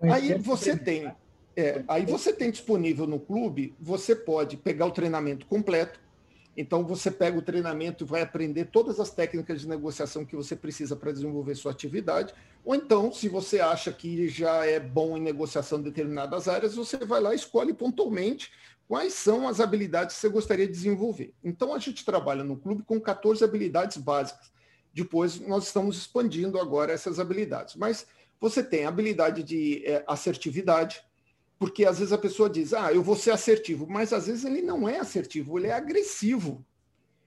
Aí 0.00 0.34
você 0.34 0.76
tem, 0.76 1.12
é, 1.56 1.84
aí 1.88 2.06
você 2.06 2.32
tem 2.32 2.50
disponível 2.50 3.06
no 3.06 3.20
clube, 3.20 3.74
você 3.78 4.14
pode 4.14 4.56
pegar 4.56 4.86
o 4.86 4.90
treinamento 4.90 5.46
completo, 5.46 6.00
então, 6.60 6.84
você 6.84 7.08
pega 7.08 7.38
o 7.38 7.42
treinamento 7.42 8.02
e 8.02 8.06
vai 8.06 8.20
aprender 8.20 8.64
todas 8.64 8.98
as 8.98 9.10
técnicas 9.10 9.60
de 9.60 9.68
negociação 9.68 10.24
que 10.24 10.34
você 10.34 10.56
precisa 10.56 10.96
para 10.96 11.12
desenvolver 11.12 11.54
sua 11.54 11.70
atividade. 11.70 12.34
Ou 12.64 12.74
então, 12.74 13.12
se 13.12 13.28
você 13.28 13.60
acha 13.60 13.92
que 13.92 14.28
já 14.28 14.66
é 14.66 14.80
bom 14.80 15.16
em 15.16 15.20
negociação 15.20 15.78
em 15.78 15.82
determinadas 15.82 16.48
áreas, 16.48 16.74
você 16.74 16.96
vai 16.96 17.20
lá 17.20 17.32
e 17.32 17.36
escolhe 17.36 17.72
pontualmente 17.72 18.50
quais 18.88 19.14
são 19.14 19.46
as 19.46 19.60
habilidades 19.60 20.16
que 20.16 20.20
você 20.20 20.28
gostaria 20.28 20.66
de 20.66 20.72
desenvolver. 20.72 21.32
Então, 21.44 21.72
a 21.72 21.78
gente 21.78 22.04
trabalha 22.04 22.42
no 22.42 22.56
clube 22.56 22.82
com 22.82 23.00
14 23.00 23.44
habilidades 23.44 23.96
básicas. 23.96 24.50
Depois, 24.92 25.38
nós 25.38 25.66
estamos 25.66 25.96
expandindo 25.96 26.58
agora 26.58 26.92
essas 26.92 27.20
habilidades. 27.20 27.76
Mas 27.76 28.04
você 28.40 28.64
tem 28.64 28.84
habilidade 28.84 29.44
de 29.44 29.86
é, 29.86 30.02
assertividade, 30.08 31.04
porque 31.58 31.84
às 31.84 31.98
vezes 31.98 32.12
a 32.12 32.18
pessoa 32.18 32.48
diz, 32.48 32.72
ah, 32.72 32.92
eu 32.92 33.02
vou 33.02 33.16
ser 33.16 33.32
assertivo, 33.32 33.86
mas 33.88 34.12
às 34.12 34.26
vezes 34.26 34.44
ele 34.44 34.62
não 34.62 34.88
é 34.88 34.98
assertivo, 34.98 35.58
ele 35.58 35.66
é 35.66 35.72
agressivo. 35.72 36.64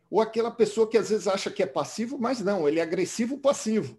Ou 0.10 0.22
aquela 0.22 0.52
pessoa 0.52 0.90
que 0.90 0.98
às 0.98 1.10
vezes 1.10 1.28
acha 1.28 1.52
que 1.52 1.62
é 1.62 1.66
passivo, 1.66 2.18
mas 2.18 2.40
não, 2.42 2.68
ele 2.68 2.80
é 2.80 2.84
agressivo 2.84 3.38
passivo. 3.38 3.98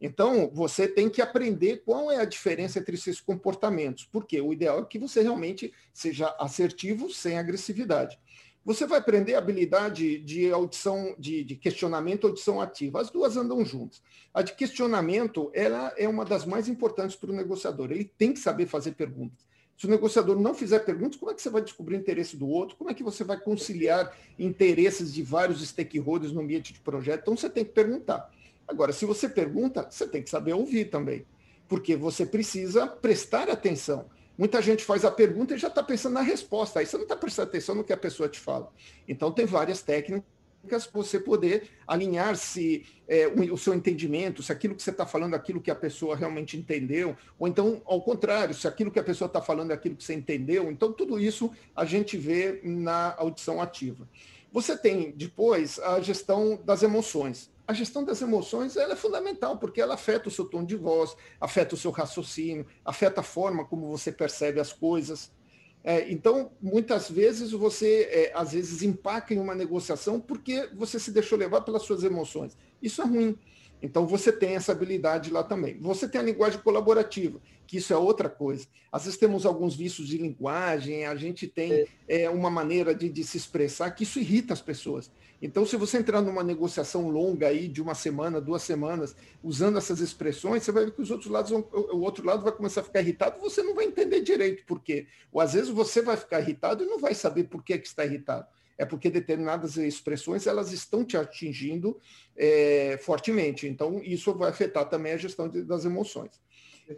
Então, 0.00 0.50
você 0.52 0.86
tem 0.86 1.08
que 1.08 1.22
aprender 1.22 1.82
qual 1.84 2.10
é 2.10 2.16
a 2.16 2.24
diferença 2.26 2.78
entre 2.78 2.94
esses 2.94 3.20
comportamentos, 3.20 4.06
porque 4.10 4.38
o 4.40 4.52
ideal 4.52 4.80
é 4.80 4.84
que 4.84 4.98
você 4.98 5.22
realmente 5.22 5.72
seja 5.94 6.34
assertivo 6.38 7.10
sem 7.10 7.38
agressividade. 7.38 8.18
Você 8.64 8.86
vai 8.86 8.98
aprender 8.98 9.34
a 9.34 9.38
habilidade 9.38 10.18
de 10.18 10.50
audição, 10.50 11.14
de, 11.18 11.44
de 11.44 11.54
questionamento, 11.54 12.26
audição 12.26 12.60
ativa. 12.60 13.00
As 13.00 13.10
duas 13.10 13.36
andam 13.36 13.64
juntas. 13.64 14.02
A 14.32 14.40
de 14.40 14.54
questionamento, 14.54 15.50
ela 15.54 15.92
é 15.98 16.08
uma 16.08 16.24
das 16.24 16.46
mais 16.46 16.66
importantes 16.66 17.14
para 17.14 17.30
o 17.30 17.34
negociador. 17.34 17.90
Ele 17.90 18.04
tem 18.04 18.32
que 18.32 18.40
saber 18.40 18.66
fazer 18.66 18.92
perguntas. 18.92 19.46
Se 19.76 19.86
o 19.86 19.90
negociador 19.90 20.38
não 20.38 20.54
fizer 20.54 20.80
perguntas, 20.80 21.18
como 21.18 21.32
é 21.32 21.34
que 21.34 21.42
você 21.42 21.50
vai 21.50 21.62
descobrir 21.62 21.96
o 21.96 21.98
interesse 21.98 22.36
do 22.36 22.48
outro? 22.48 22.76
Como 22.76 22.90
é 22.90 22.94
que 22.94 23.02
você 23.02 23.24
vai 23.24 23.38
conciliar 23.38 24.16
interesses 24.38 25.12
de 25.12 25.22
vários 25.22 25.66
stakeholders 25.66 26.32
no 26.32 26.40
ambiente 26.40 26.72
de 26.72 26.80
projeto? 26.80 27.22
Então, 27.22 27.36
você 27.36 27.50
tem 27.50 27.64
que 27.64 27.72
perguntar. 27.72 28.30
Agora, 28.66 28.92
se 28.92 29.04
você 29.04 29.28
pergunta, 29.28 29.86
você 29.90 30.06
tem 30.06 30.22
que 30.22 30.30
saber 30.30 30.52
ouvir 30.52 30.86
também, 30.86 31.26
porque 31.68 31.96
você 31.96 32.24
precisa 32.24 32.86
prestar 32.86 33.50
atenção. 33.50 34.06
Muita 34.38 34.62
gente 34.62 34.84
faz 34.84 35.04
a 35.04 35.10
pergunta 35.10 35.54
e 35.54 35.58
já 35.58 35.68
está 35.68 35.82
pensando 35.82 36.14
na 36.14 36.22
resposta. 36.22 36.80
Aí 36.80 36.86
você 36.86 36.96
não 36.96 37.04
está 37.04 37.16
prestando 37.16 37.48
atenção 37.48 37.74
no 37.74 37.84
que 37.84 37.92
a 37.92 37.96
pessoa 37.96 38.28
te 38.28 38.38
fala. 38.38 38.72
Então, 39.08 39.30
tem 39.30 39.44
várias 39.44 39.82
técnicas 39.82 40.33
você 40.92 41.18
poder 41.18 41.68
alinhar 41.86 42.36
se 42.36 42.86
é, 43.08 43.26
o, 43.26 43.56
seu 43.56 43.74
entendimento, 43.74 44.42
se 44.42 44.52
aquilo 44.52 44.74
que 44.74 44.82
você 44.82 44.90
está 44.90 45.06
falando 45.06 45.34
é 45.34 45.36
aquilo 45.36 45.60
que 45.60 45.70
a 45.70 45.74
pessoa 45.74 46.16
realmente 46.16 46.56
entendeu, 46.56 47.16
ou 47.38 47.46
então, 47.46 47.82
ao 47.84 48.02
contrário, 48.02 48.54
se 48.54 48.66
aquilo 48.66 48.90
que 48.90 48.98
a 48.98 49.04
pessoa 49.04 49.26
está 49.26 49.40
falando 49.40 49.70
é 49.70 49.74
aquilo 49.74 49.96
que 49.96 50.04
você 50.04 50.14
entendeu. 50.14 50.70
Então, 50.70 50.92
tudo 50.92 51.18
isso 51.20 51.50
a 51.74 51.84
gente 51.84 52.16
vê 52.16 52.60
na 52.64 53.14
audição 53.16 53.60
ativa. 53.60 54.08
Você 54.52 54.76
tem 54.76 55.10
depois 55.10 55.78
a 55.80 56.00
gestão 56.00 56.60
das 56.64 56.82
emoções. 56.82 57.50
A 57.66 57.72
gestão 57.72 58.04
das 58.04 58.20
emoções 58.20 58.76
é 58.76 58.94
fundamental, 58.94 59.56
porque 59.56 59.80
ela 59.80 59.94
afeta 59.94 60.28
o 60.28 60.30
seu 60.30 60.44
tom 60.44 60.62
de 60.62 60.76
voz, 60.76 61.16
afeta 61.40 61.74
o 61.74 61.78
seu 61.78 61.90
raciocínio, 61.90 62.66
afeta 62.84 63.20
a 63.20 63.24
forma 63.24 63.64
como 63.64 63.88
você 63.88 64.12
percebe 64.12 64.60
as 64.60 64.72
coisas. 64.72 65.32
É, 65.86 66.10
então, 66.10 66.50
muitas 66.62 67.10
vezes 67.10 67.52
você, 67.52 68.08
é, 68.10 68.32
às 68.34 68.52
vezes, 68.52 68.82
empaca 68.82 69.34
em 69.34 69.38
uma 69.38 69.54
negociação 69.54 70.18
porque 70.18 70.70
você 70.74 70.98
se 70.98 71.10
deixou 71.10 71.38
levar 71.38 71.60
pelas 71.60 71.82
suas 71.82 72.02
emoções. 72.02 72.56
Isso 72.80 73.02
é 73.02 73.04
ruim. 73.04 73.38
Então, 73.82 74.06
você 74.06 74.32
tem 74.32 74.56
essa 74.56 74.72
habilidade 74.72 75.30
lá 75.30 75.42
também. 75.42 75.78
Você 75.78 76.08
tem 76.08 76.20
a 76.20 76.24
linguagem 76.24 76.60
colaborativa, 76.60 77.38
que 77.66 77.76
isso 77.76 77.92
é 77.92 77.96
outra 77.96 78.28
coisa. 78.28 78.66
Às 78.90 79.04
vezes 79.04 79.18
temos 79.18 79.44
alguns 79.44 79.74
vícios 79.74 80.08
de 80.08 80.16
linguagem, 80.16 81.04
a 81.04 81.14
gente 81.14 81.46
tem 81.46 81.86
é, 82.08 82.30
uma 82.30 82.48
maneira 82.50 82.94
de, 82.94 83.08
de 83.08 83.24
se 83.24 83.36
expressar 83.36 83.90
que 83.90 84.04
isso 84.04 84.18
irrita 84.18 84.52
as 84.52 84.60
pessoas. 84.60 85.10
Então, 85.42 85.66
se 85.66 85.76
você 85.76 85.98
entrar 85.98 86.22
numa 86.22 86.42
negociação 86.42 87.10
longa 87.10 87.48
aí 87.48 87.68
de 87.68 87.82
uma 87.82 87.94
semana, 87.94 88.40
duas 88.40 88.62
semanas, 88.62 89.14
usando 89.42 89.76
essas 89.76 90.00
expressões, 90.00 90.62
você 90.62 90.72
vai 90.72 90.86
ver 90.86 90.92
que 90.92 91.02
os 91.02 91.10
outros 91.10 91.30
lados 91.30 91.50
vão, 91.50 91.66
o 91.72 92.00
outro 92.00 92.24
lado 92.24 92.42
vai 92.42 92.52
começar 92.52 92.80
a 92.80 92.84
ficar 92.84 93.00
irritado, 93.00 93.38
você 93.40 93.62
não 93.62 93.74
vai 93.74 93.84
entender 93.84 94.22
direito 94.22 94.64
por 94.64 94.80
quê. 94.80 95.06
Ou 95.30 95.42
às 95.42 95.52
vezes 95.52 95.68
você 95.68 96.00
vai 96.00 96.16
ficar 96.16 96.40
irritado 96.40 96.82
e 96.82 96.86
não 96.86 96.98
vai 96.98 97.14
saber 97.14 97.44
por 97.44 97.62
que, 97.62 97.76
que 97.76 97.86
está 97.86 98.06
irritado. 98.06 98.46
É 98.76 98.84
porque 98.84 99.08
determinadas 99.08 99.76
expressões 99.76 100.46
elas 100.46 100.72
estão 100.72 101.04
te 101.04 101.16
atingindo 101.16 101.98
é, 102.36 102.98
fortemente. 103.02 103.66
Então, 103.68 104.00
isso 104.02 104.34
vai 104.34 104.50
afetar 104.50 104.88
também 104.88 105.12
a 105.12 105.16
gestão 105.16 105.48
de, 105.48 105.62
das 105.62 105.84
emoções. 105.84 106.42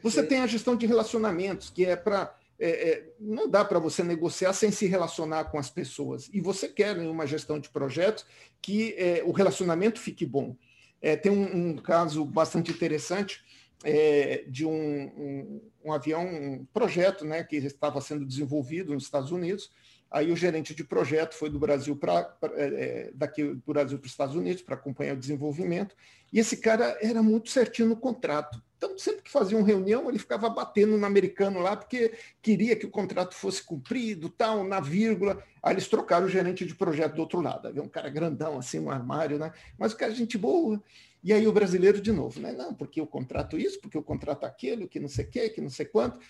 Você 0.02 0.22
tem 0.22 0.40
a 0.40 0.46
gestão 0.46 0.74
de 0.74 0.86
relacionamentos, 0.86 1.70
que 1.70 1.84
é 1.84 1.94
para 1.94 2.34
é, 2.58 2.68
é, 2.68 3.14
não 3.20 3.48
dá 3.48 3.64
para 3.64 3.78
você 3.78 4.02
negociar 4.02 4.52
sem 4.52 4.70
se 4.70 4.86
relacionar 4.86 5.44
com 5.46 5.58
as 5.58 5.68
pessoas. 5.68 6.30
E 6.32 6.40
você 6.40 6.68
quer, 6.68 6.96
em 6.96 7.08
uma 7.08 7.26
gestão 7.26 7.58
de 7.58 7.68
projetos, 7.68 8.24
que 8.62 8.94
é, 8.94 9.22
o 9.24 9.30
relacionamento 9.30 10.00
fique 10.00 10.24
bom. 10.24 10.56
É, 11.00 11.16
tem 11.16 11.30
um, 11.30 11.70
um, 11.70 11.76
caso 11.76 12.24
bastante 12.24 12.70
interessante 12.70 13.44
é, 13.84 14.44
de 14.48 14.64
um, 14.64 14.72
um, 14.72 15.60
um, 15.84 15.92
avião, 15.92 16.24
um 16.24 16.64
projeto 16.72 17.24
né, 17.24 17.44
que 17.44 17.56
estava 17.56 18.00
sendo 18.00 18.24
desenvolvido 18.24 18.94
nos 18.94 19.04
Estados 19.04 19.30
Unidos. 19.30 19.70
Aí 20.10 20.30
o 20.30 20.36
gerente 20.36 20.74
de 20.74 20.84
projeto 20.84 21.34
foi 21.34 21.50
do 21.50 21.58
Brasil 21.58 21.96
para 21.96 22.36
é, 22.54 23.10
daqui 23.14 23.44
do 23.44 23.72
Brasil 23.72 23.98
para 23.98 24.06
os 24.06 24.12
Estados 24.12 24.36
Unidos 24.36 24.62
para 24.62 24.74
acompanhar 24.74 25.14
o 25.14 25.18
desenvolvimento. 25.18 25.96
E 26.32 26.38
esse 26.38 26.56
cara 26.58 26.96
era 27.00 27.22
muito 27.22 27.50
certinho 27.50 27.88
no 27.88 27.96
contrato. 27.96 28.62
Então, 28.76 28.96
sempre 28.98 29.22
que 29.22 29.30
fazia 29.30 29.56
uma 29.56 29.66
reunião, 29.66 30.08
ele 30.08 30.18
ficava 30.18 30.50
batendo 30.50 30.98
no 30.98 31.06
americano 31.06 31.60
lá, 31.60 31.74
porque 31.74 32.12
queria 32.42 32.76
que 32.76 32.84
o 32.84 32.90
contrato 32.90 33.34
fosse 33.34 33.62
cumprido, 33.62 34.28
tal, 34.28 34.64
na 34.64 34.80
vírgula. 34.80 35.42
Aí 35.62 35.72
eles 35.72 35.88
trocaram 35.88 36.26
o 36.26 36.28
gerente 36.28 36.64
de 36.64 36.74
projeto 36.74 37.14
do 37.14 37.22
outro 37.22 37.40
lado. 37.40 37.68
Havia 37.68 37.82
um 37.82 37.88
cara 37.88 38.10
grandão, 38.10 38.58
assim, 38.58 38.78
no 38.78 38.90
armário, 38.90 39.38
né? 39.38 39.50
Mas 39.78 39.92
o 39.92 39.96
cara, 39.96 40.14
gente 40.14 40.36
boa. 40.36 40.82
E 41.24 41.32
aí 41.32 41.48
o 41.48 41.52
brasileiro 41.52 42.00
de 42.00 42.12
novo, 42.12 42.38
né? 42.38 42.52
Não, 42.52 42.74
porque 42.74 43.00
o 43.00 43.06
contrato 43.06 43.58
isso, 43.58 43.80
porque 43.80 43.96
o 43.96 44.02
contrato 44.02 44.44
aquilo, 44.44 44.86
que 44.86 45.00
não 45.00 45.08
sei 45.08 45.24
o 45.24 45.28
quê, 45.28 45.48
que 45.48 45.60
não 45.60 45.70
sei 45.70 45.86
quanto. 45.86 46.20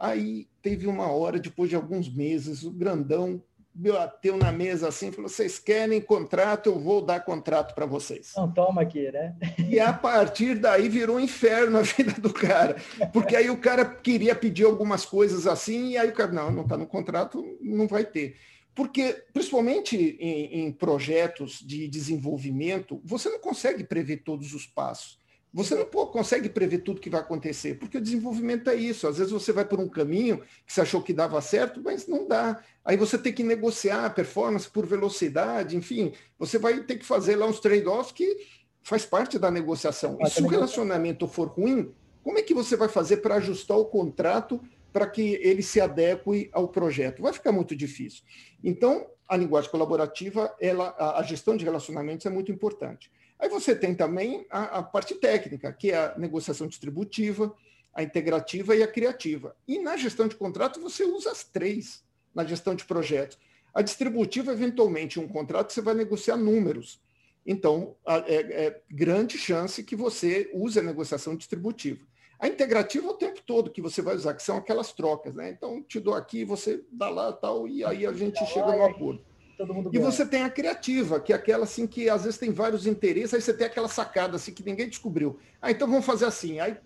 Aí 0.00 0.48
teve 0.62 0.86
uma 0.86 1.12
hora, 1.12 1.38
depois 1.38 1.68
de 1.68 1.76
alguns 1.76 2.08
meses, 2.08 2.62
o 2.62 2.70
grandão 2.70 3.42
bateu 3.74 4.36
na 4.36 4.50
mesa 4.50 4.88
assim, 4.88 5.12
falou: 5.12 5.28
vocês 5.28 5.58
querem 5.58 6.00
contrato, 6.00 6.70
eu 6.70 6.80
vou 6.80 7.02
dar 7.02 7.20
contrato 7.20 7.74
para 7.74 7.84
vocês. 7.84 8.32
Não 8.34 8.50
toma 8.50 8.80
aqui, 8.80 9.12
né? 9.12 9.36
E 9.68 9.78
a 9.78 9.92
partir 9.92 10.58
daí 10.58 10.88
virou 10.88 11.16
um 11.16 11.20
inferno 11.20 11.78
a 11.78 11.82
vida 11.84 12.12
do 12.12 12.32
cara, 12.32 12.76
porque 13.12 13.36
aí 13.36 13.50
o 13.50 13.58
cara 13.58 13.84
queria 13.84 14.34
pedir 14.34 14.64
algumas 14.64 15.04
coisas 15.04 15.46
assim, 15.46 15.90
e 15.90 15.98
aí 15.98 16.08
o 16.08 16.14
cara, 16.14 16.32
não, 16.32 16.50
não 16.50 16.62
está 16.62 16.78
no 16.78 16.86
contrato, 16.86 17.44
não 17.60 17.86
vai 17.86 18.04
ter. 18.04 18.36
Porque, 18.74 19.24
principalmente 19.34 20.16
em, 20.18 20.60
em 20.60 20.72
projetos 20.72 21.60
de 21.60 21.88
desenvolvimento, 21.88 23.02
você 23.04 23.28
não 23.28 23.38
consegue 23.38 23.84
prever 23.84 24.18
todos 24.18 24.54
os 24.54 24.66
passos. 24.66 25.18
Você 25.52 25.74
não 25.74 25.84
pô, 25.84 26.06
consegue 26.06 26.48
prever 26.48 26.78
tudo 26.78 27.00
que 27.00 27.10
vai 27.10 27.20
acontecer, 27.20 27.74
porque 27.74 27.98
o 27.98 28.00
desenvolvimento 28.00 28.70
é 28.70 28.76
isso. 28.76 29.08
Às 29.08 29.18
vezes 29.18 29.32
você 29.32 29.52
vai 29.52 29.64
por 29.64 29.80
um 29.80 29.88
caminho 29.88 30.42
que 30.64 30.72
você 30.72 30.80
achou 30.80 31.02
que 31.02 31.12
dava 31.12 31.40
certo, 31.40 31.80
mas 31.82 32.06
não 32.06 32.26
dá. 32.28 32.62
Aí 32.84 32.96
você 32.96 33.18
tem 33.18 33.32
que 33.32 33.42
negociar 33.42 34.06
a 34.06 34.10
performance 34.10 34.68
por 34.68 34.86
velocidade, 34.86 35.76
enfim, 35.76 36.12
você 36.38 36.58
vai 36.58 36.80
ter 36.84 36.96
que 36.96 37.04
fazer 37.04 37.34
lá 37.34 37.46
uns 37.46 37.58
trade-offs 37.58 38.12
que 38.12 38.46
faz 38.82 39.04
parte 39.04 39.38
da 39.38 39.50
negociação. 39.50 40.16
E 40.20 40.30
se 40.30 40.40
o 40.42 40.46
relacionamento 40.46 41.26
for 41.26 41.48
ruim, 41.48 41.92
como 42.22 42.38
é 42.38 42.42
que 42.42 42.54
você 42.54 42.76
vai 42.76 42.88
fazer 42.88 43.18
para 43.18 43.36
ajustar 43.36 43.76
o 43.76 43.86
contrato 43.86 44.60
para 44.92 45.06
que 45.06 45.38
ele 45.42 45.62
se 45.62 45.80
adeque 45.80 46.48
ao 46.52 46.68
projeto? 46.68 47.22
Vai 47.22 47.32
ficar 47.32 47.50
muito 47.50 47.74
difícil. 47.74 48.22
Então, 48.62 49.06
a 49.28 49.36
linguagem 49.36 49.70
colaborativa, 49.70 50.54
ela, 50.60 50.94
a 51.16 51.22
gestão 51.22 51.56
de 51.56 51.64
relacionamentos 51.64 52.26
é 52.26 52.30
muito 52.30 52.50
importante. 52.52 53.10
Aí 53.40 53.48
você 53.48 53.74
tem 53.74 53.94
também 53.94 54.46
a, 54.50 54.78
a, 54.78 54.82
parte 54.82 55.14
técnica, 55.14 55.72
que 55.72 55.90
é 55.90 55.96
a 55.96 56.18
negociação 56.18 56.66
distributiva, 56.66 57.54
a 57.94 58.02
integrativa 58.02 58.76
e 58.76 58.82
a 58.82 58.86
criativa. 58.86 59.56
E 59.66 59.78
na 59.78 59.96
gestão 59.96 60.28
de 60.28 60.36
contrato 60.36 60.78
você 60.78 61.04
usa 61.04 61.30
as 61.30 61.42
três 61.42 62.04
na 62.34 62.44
gestão 62.44 62.74
de 62.74 62.84
projetos. 62.84 63.38
A 63.72 63.80
distributiva, 63.80 64.52
eventualmente, 64.52 65.18
um 65.18 65.26
contrato 65.26 65.72
você 65.72 65.80
vai 65.80 65.94
negociar 65.94 66.36
números. 66.36 67.00
Então, 67.46 67.96
é, 68.06 68.66
é 68.66 68.82
grande 68.90 69.38
chance 69.38 69.82
que 69.82 69.96
você 69.96 70.50
use 70.52 70.78
a 70.78 70.82
negociação 70.82 71.34
distributiva. 71.34 72.04
A 72.38 72.46
integrativa 72.46 73.06
é 73.06 73.10
o 73.10 73.14
tempo 73.14 73.40
todo 73.46 73.70
que 73.70 73.80
você 73.80 74.02
vai 74.02 74.16
usar, 74.16 74.34
que 74.34 74.42
são 74.42 74.58
aquelas 74.58 74.92
trocas, 74.92 75.34
né? 75.34 75.50
Então, 75.50 75.82
te 75.82 75.98
dou 75.98 76.14
aqui, 76.14 76.44
você 76.44 76.84
dá 76.90 77.08
lá 77.08 77.32
tal, 77.32 77.66
e 77.66 77.84
aí 77.84 78.04
a 78.04 78.12
gente 78.12 78.44
chega 78.46 78.76
no 78.76 78.84
acordo 78.84 79.29
todo 79.60 79.74
mundo 79.74 79.90
E 79.92 79.98
ganha. 79.98 80.10
você 80.10 80.24
tem 80.24 80.42
a 80.42 80.50
criativa, 80.50 81.20
que 81.20 81.32
é 81.32 81.36
aquela 81.36 81.64
assim 81.64 81.86
que 81.86 82.08
às 82.08 82.24
vezes 82.24 82.38
tem 82.38 82.50
vários 82.50 82.86
interesses, 82.86 83.34
aí 83.34 83.40
você 83.42 83.52
tem 83.52 83.66
aquela 83.66 83.88
sacada 83.88 84.36
assim 84.36 84.52
que 84.54 84.64
ninguém 84.64 84.88
descobriu. 84.88 85.38
Ah, 85.60 85.70
então 85.70 85.86
vamos 85.86 86.06
fazer 86.06 86.24
assim. 86.24 86.60
Aí 86.60 86.76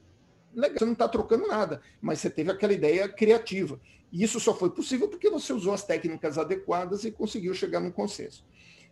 legal, 0.52 0.78
você 0.78 0.84
não 0.84 0.92
está 0.92 1.08
trocando 1.08 1.46
nada, 1.46 1.80
mas 2.00 2.18
você 2.18 2.28
teve 2.28 2.50
aquela 2.50 2.72
ideia 2.72 3.08
criativa. 3.08 3.80
E 4.12 4.22
isso 4.22 4.40
só 4.40 4.54
foi 4.54 4.70
possível 4.70 5.08
porque 5.08 5.30
você 5.30 5.52
usou 5.52 5.72
as 5.72 5.84
técnicas 5.84 6.36
adequadas 6.36 7.04
e 7.04 7.10
conseguiu 7.12 7.54
chegar 7.54 7.80
num 7.80 7.90
consenso. 7.90 8.44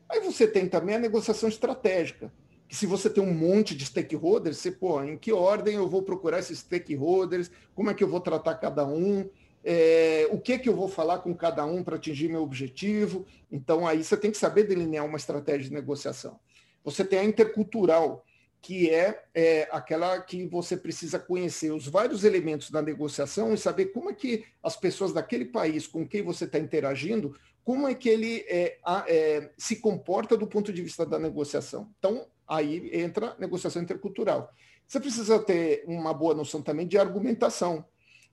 Aí 0.09 0.21
você 0.21 0.47
tem 0.47 0.69
também 0.69 0.95
a 0.97 0.99
negociação 0.99 1.49
estratégica, 1.49 2.33
que 2.69 2.77
se 2.77 2.87
você 2.87 3.11
tem 3.11 3.23
um 3.23 3.35
monte 3.35 3.75
de 3.75 3.85
stakeholders, 3.85 4.59
você, 4.59 4.71
pô, 4.71 5.03
em 5.03 5.17
que 5.17 5.33
ordem 5.33 5.75
eu 5.75 5.89
vou 5.89 6.03
procurar 6.03 6.39
esses 6.39 6.61
stakeholders, 6.61 7.51
como 7.75 7.91
é 7.91 7.95
que 7.95 8.03
eu 8.03 8.09
vou 8.09 8.21
tratar 8.21 8.55
cada 8.55 8.87
um, 8.87 9.29
é, 9.65 10.29
o 10.31 10.39
que, 10.39 10.59
que 10.59 10.69
eu 10.69 10.75
vou 10.75 10.89
falar 10.89 11.19
com 11.19 11.35
cada 11.35 11.65
um 11.65 11.85
para 11.85 11.97
atingir 11.97 12.29
meu 12.29 12.43
objetivo. 12.43 13.27
Então, 13.51 13.87
aí 13.87 14.03
você 14.03 14.17
tem 14.17 14.31
que 14.31 14.39
saber 14.39 14.65
delinear 14.65 15.05
uma 15.07 15.17
estratégia 15.17 15.69
de 15.69 15.73
negociação. 15.73 16.39
Você 16.85 17.05
tem 17.05 17.21
a 17.21 17.25
intercultural, 17.25 18.25
que 18.61 18.91
é, 18.91 19.25
é, 19.35 19.69
aquela 19.73 20.21
que 20.21 20.47
você 20.47 20.77
precisa 20.77 21.19
conhecer 21.19 21.73
os 21.73 21.87
vários 21.87 22.25
elementos 22.25 22.71
da 22.71 22.81
negociação 22.81 23.53
e 23.53 23.59
saber 23.59 23.87
como 23.87 24.11
é 24.11 24.15
que 24.15 24.45
as 24.63 24.77
pessoas 24.77 25.13
daquele 25.13 25.45
país 25.45 25.87
com 25.87 26.07
quem 26.07 26.23
você 26.23 26.45
está 26.45 26.59
interagindo, 26.59 27.37
como 27.65 27.89
é 27.89 27.95
que 27.95 28.09
ele 28.09 28.45
é, 28.49 28.79
é, 29.09 29.51
se 29.57 29.77
comporta 29.77 30.37
do 30.37 30.47
ponto 30.47 30.73
de 30.73 30.83
vista 30.83 31.07
da 31.07 31.19
negociação. 31.19 31.89
Então, 31.99 32.27
aí 32.47 32.91
entra 32.93 33.31
a 33.31 33.39
negociação 33.39 33.83
intercultural. 33.83 34.53
Você 34.87 35.01
precisa 35.01 35.39
ter 35.39 35.85
uma 35.87 36.13
boa 36.13 36.35
noção 36.35 36.61
também 36.61 36.87
de 36.87 36.99
argumentação 36.99 37.85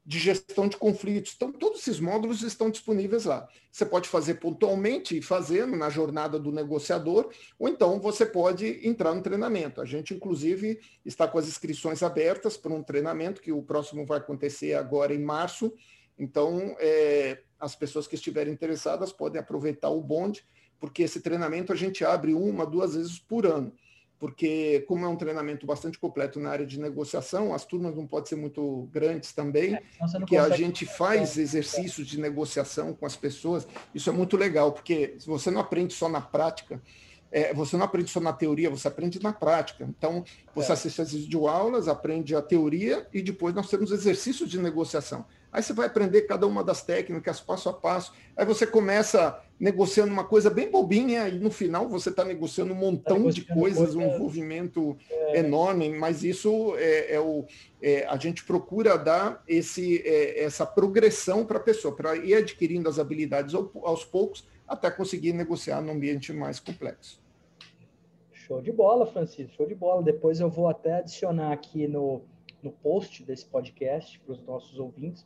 de 0.09 0.17
gestão 0.17 0.67
de 0.67 0.75
conflitos. 0.75 1.33
Então, 1.35 1.51
todos 1.51 1.81
esses 1.81 1.99
módulos 1.99 2.41
estão 2.41 2.71
disponíveis 2.71 3.25
lá. 3.25 3.47
Você 3.71 3.85
pode 3.85 4.09
fazer 4.09 4.39
pontualmente, 4.39 5.21
fazendo 5.21 5.77
na 5.77 5.87
jornada 5.87 6.39
do 6.39 6.51
negociador, 6.51 7.31
ou 7.59 7.69
então 7.69 7.99
você 7.99 8.25
pode 8.25 8.79
entrar 8.87 9.13
no 9.13 9.21
treinamento. 9.21 9.79
A 9.79 9.85
gente, 9.85 10.15
inclusive, 10.15 10.79
está 11.05 11.27
com 11.27 11.37
as 11.37 11.47
inscrições 11.47 12.01
abertas 12.01 12.57
para 12.57 12.73
um 12.73 12.81
treinamento, 12.81 13.39
que 13.39 13.51
o 13.51 13.61
próximo 13.61 14.03
vai 14.03 14.17
acontecer 14.17 14.73
agora 14.73 15.13
em 15.13 15.21
março. 15.21 15.71
Então, 16.17 16.75
é, 16.79 17.43
as 17.59 17.75
pessoas 17.75 18.07
que 18.07 18.15
estiverem 18.15 18.51
interessadas 18.51 19.13
podem 19.13 19.39
aproveitar 19.39 19.89
o 19.89 20.01
bonde, 20.01 20.43
porque 20.79 21.03
esse 21.03 21.21
treinamento 21.21 21.71
a 21.71 21.75
gente 21.75 22.03
abre 22.03 22.33
uma, 22.33 22.65
duas 22.65 22.95
vezes 22.95 23.19
por 23.19 23.45
ano 23.45 23.71
porque 24.19 24.83
como 24.87 25.05
é 25.05 25.07
um 25.07 25.15
treinamento 25.15 25.65
bastante 25.65 25.97
completo 25.97 26.39
na 26.39 26.49
área 26.49 26.65
de 26.65 26.79
negociação, 26.79 27.53
as 27.53 27.63
turmas 27.65 27.95
não 27.95 28.05
podem 28.05 28.27
ser 28.27 28.35
muito 28.35 28.89
grandes 28.91 29.31
também, 29.31 29.75
é, 29.75 29.81
que 30.27 30.35
a 30.35 30.49
gente 30.49 30.85
faz 30.85 31.37
exercícios 31.37 32.05
de 32.05 32.19
negociação 32.19 32.93
com 32.93 33.05
as 33.05 33.15
pessoas, 33.15 33.65
isso 33.95 34.09
é 34.09 34.13
muito 34.13 34.35
legal, 34.35 34.73
porque 34.73 35.15
se 35.17 35.25
você 35.25 35.49
não 35.49 35.61
aprende 35.61 35.93
só 35.93 36.09
na 36.09 36.19
prática, 36.19 36.81
é, 37.31 37.53
você 37.53 37.77
não 37.77 37.85
aprende 37.85 38.09
só 38.09 38.19
na 38.19 38.33
teoria, 38.33 38.69
você 38.69 38.87
aprende 38.87 39.21
na 39.21 39.31
prática. 39.31 39.85
Então, 39.87 40.23
você 40.53 40.71
é. 40.71 40.73
assiste 40.73 41.01
as 41.01 41.13
videoaulas, 41.13 41.87
aprende 41.87 42.35
a 42.35 42.41
teoria 42.41 43.07
e 43.13 43.21
depois 43.21 43.53
nós 43.53 43.69
temos 43.69 43.91
exercícios 43.91 44.49
de 44.49 44.59
negociação. 44.59 45.25
Aí 45.51 45.61
você 45.61 45.73
vai 45.73 45.87
aprender 45.87 46.23
cada 46.23 46.45
uma 46.47 46.63
das 46.63 46.81
técnicas 46.81 47.39
passo 47.39 47.69
a 47.69 47.73
passo. 47.73 48.13
Aí 48.35 48.45
você 48.45 48.65
começa 48.65 49.39
negociando 49.59 50.11
uma 50.11 50.23
coisa 50.23 50.49
bem 50.49 50.71
bobinha 50.71 51.27
e 51.27 51.37
no 51.37 51.51
final 51.51 51.89
você 51.89 52.09
está 52.09 52.23
negociando 52.23 52.73
um 52.73 52.77
montão 52.77 53.25
tá 53.25 53.29
de 53.31 53.45
coisas, 53.45 53.93
coisa, 53.93 53.97
um 53.97 54.15
envolvimento 54.15 54.97
é... 55.09 55.39
enorme. 55.39 55.89
Mas 55.89 56.23
isso 56.23 56.75
é, 56.77 57.15
é 57.15 57.19
o 57.19 57.45
é, 57.81 58.05
a 58.07 58.17
gente 58.17 58.43
procura 58.45 58.97
dar 58.97 59.43
esse, 59.47 60.01
é, 60.05 60.43
essa 60.43 60.65
progressão 60.65 61.45
para 61.45 61.57
a 61.57 61.61
pessoa, 61.61 61.95
para 61.95 62.15
ir 62.15 62.35
adquirindo 62.35 62.87
as 62.87 62.99
habilidades 62.99 63.53
aos 63.55 64.05
poucos 64.05 64.47
até 64.67 64.89
conseguir 64.89 65.33
negociar 65.33 65.81
num 65.81 65.93
ambiente 65.93 66.31
mais 66.31 66.59
complexo. 66.59 67.21
Show 68.31 68.61
de 68.61 68.71
bola, 68.71 69.05
Francisco. 69.05 69.53
Show 69.55 69.67
de 69.67 69.75
bola. 69.75 70.01
Depois 70.03 70.39
eu 70.39 70.49
vou 70.49 70.67
até 70.67 70.95
adicionar 70.95 71.51
aqui 71.51 71.87
no, 71.87 72.21
no 72.61 72.71
post 72.71 73.23
desse 73.23 73.45
podcast 73.45 74.19
para 74.19 74.33
os 74.33 74.41
nossos 74.43 74.79
ouvintes 74.79 75.25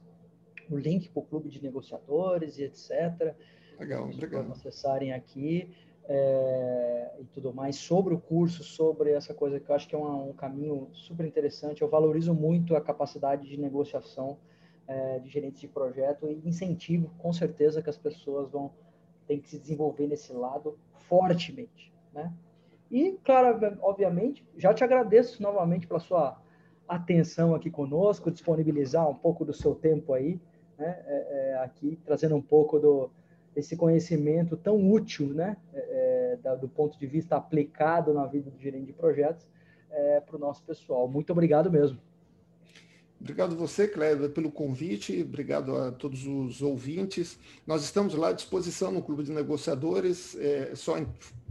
o 0.69 0.77
link 0.77 1.09
para 1.09 1.21
o 1.21 1.25
clube 1.25 1.49
de 1.49 1.61
negociadores 1.61 2.57
e 2.57 2.63
etc. 2.63 3.35
Legal, 3.79 4.09
obrigado. 4.09 4.51
acessarem 4.51 5.13
aqui 5.13 5.69
é, 6.05 7.15
e 7.19 7.25
tudo 7.25 7.53
mais 7.53 7.77
sobre 7.77 8.13
o 8.13 8.19
curso, 8.19 8.63
sobre 8.63 9.11
essa 9.11 9.33
coisa 9.33 9.59
que 9.59 9.69
eu 9.69 9.75
acho 9.75 9.87
que 9.87 9.95
é 9.95 9.97
um, 9.97 10.29
um 10.29 10.33
caminho 10.33 10.89
super 10.93 11.25
interessante. 11.25 11.81
Eu 11.81 11.89
valorizo 11.89 12.33
muito 12.33 12.75
a 12.75 12.81
capacidade 12.81 13.47
de 13.47 13.57
negociação 13.57 14.37
é, 14.87 15.19
de 15.19 15.29
gerentes 15.29 15.61
de 15.61 15.67
projeto 15.67 16.27
e 16.27 16.47
incentivo, 16.47 17.09
com 17.17 17.31
certeza, 17.31 17.81
que 17.81 17.89
as 17.89 17.97
pessoas 17.97 18.51
vão 18.51 18.71
ter 19.25 19.39
que 19.39 19.49
se 19.49 19.57
desenvolver 19.57 20.07
nesse 20.07 20.33
lado 20.33 20.77
fortemente, 21.07 21.93
né? 22.13 22.33
E, 22.91 23.17
claro, 23.23 23.79
obviamente, 23.81 24.45
já 24.55 24.73
te 24.73 24.83
agradeço 24.83 25.41
novamente 25.41 25.87
pela 25.87 25.99
sua 25.99 26.39
atenção 26.87 27.55
aqui 27.55 27.71
conosco, 27.71 28.29
disponibilizar 28.29 29.09
um 29.09 29.15
pouco 29.15 29.43
do 29.43 29.53
seu 29.53 29.73
tempo 29.73 30.13
aí 30.13 30.39
né, 30.77 31.01
é, 31.07 31.51
é, 31.53 31.57
aqui, 31.63 31.99
trazendo 32.05 32.35
um 32.35 32.41
pouco 32.41 32.79
do, 32.79 33.09
desse 33.53 33.75
conhecimento 33.75 34.57
tão 34.57 34.91
útil, 34.91 35.27
né, 35.33 35.57
é, 35.73 36.33
é 36.33 36.37
da, 36.41 36.55
do 36.55 36.67
ponto 36.67 36.97
de 36.97 37.05
vista 37.05 37.35
aplicado 37.35 38.13
na 38.13 38.25
vida 38.25 38.49
do 38.49 38.59
gerente 38.59 38.87
de 38.87 38.93
projetos, 38.93 39.47
é, 39.91 40.19
para 40.19 40.35
o 40.35 40.39
nosso 40.39 40.63
pessoal. 40.63 41.07
Muito 41.07 41.31
obrigado 41.31 41.71
mesmo. 41.71 41.99
Obrigado 43.19 43.55
você, 43.55 43.87
Cléber, 43.87 44.29
pelo 44.31 44.51
convite. 44.51 45.21
Obrigado 45.21 45.77
a 45.77 45.91
todos 45.93 46.27
os 46.27 46.61
ouvintes. 46.61 47.39
Nós 47.65 47.83
estamos 47.83 48.15
lá 48.15 48.29
à 48.29 48.33
disposição 48.33 48.91
no 48.91 49.01
Clube 49.01 49.23
de 49.23 49.31
Negociadores. 49.31 50.35
É 50.35 50.75
só 50.75 50.95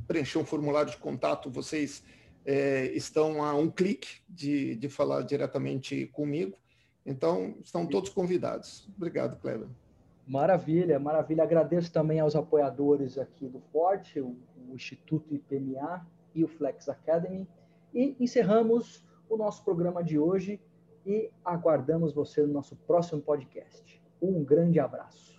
preencher 0.06 0.38
um 0.38 0.44
formulário 0.44 0.90
de 0.90 0.98
contato. 0.98 1.48
Vocês 1.48 2.02
é, 2.44 2.92
estão 2.92 3.42
a 3.42 3.54
um 3.54 3.70
clique 3.70 4.20
de, 4.28 4.76
de 4.76 4.88
falar 4.90 5.22
diretamente 5.22 6.06
comigo. 6.08 6.58
Então, 7.06 7.56
estão 7.64 7.86
todos 7.86 8.10
convidados. 8.10 8.86
Obrigado, 8.94 9.40
Cleber. 9.40 9.68
Maravilha, 10.26 10.98
maravilha. 10.98 11.42
Agradeço 11.42 11.92
também 11.92 12.20
aos 12.20 12.36
apoiadores 12.36 13.18
aqui 13.18 13.48
do 13.48 13.60
Forte, 13.60 14.20
o, 14.20 14.36
o 14.68 14.74
Instituto 14.74 15.34
IPMA 15.34 16.06
e 16.34 16.44
o 16.44 16.48
Flex 16.48 16.88
Academy. 16.88 17.46
E 17.92 18.16
encerramos 18.18 19.04
o 19.28 19.36
nosso 19.36 19.64
programa 19.64 20.02
de 20.02 20.18
hoje 20.18 20.60
e 21.04 21.30
aguardamos 21.44 22.12
você 22.12 22.42
no 22.42 22.52
nosso 22.52 22.76
próximo 22.76 23.20
podcast. 23.20 24.00
Um 24.20 24.44
grande 24.44 24.78
abraço. 24.78 25.31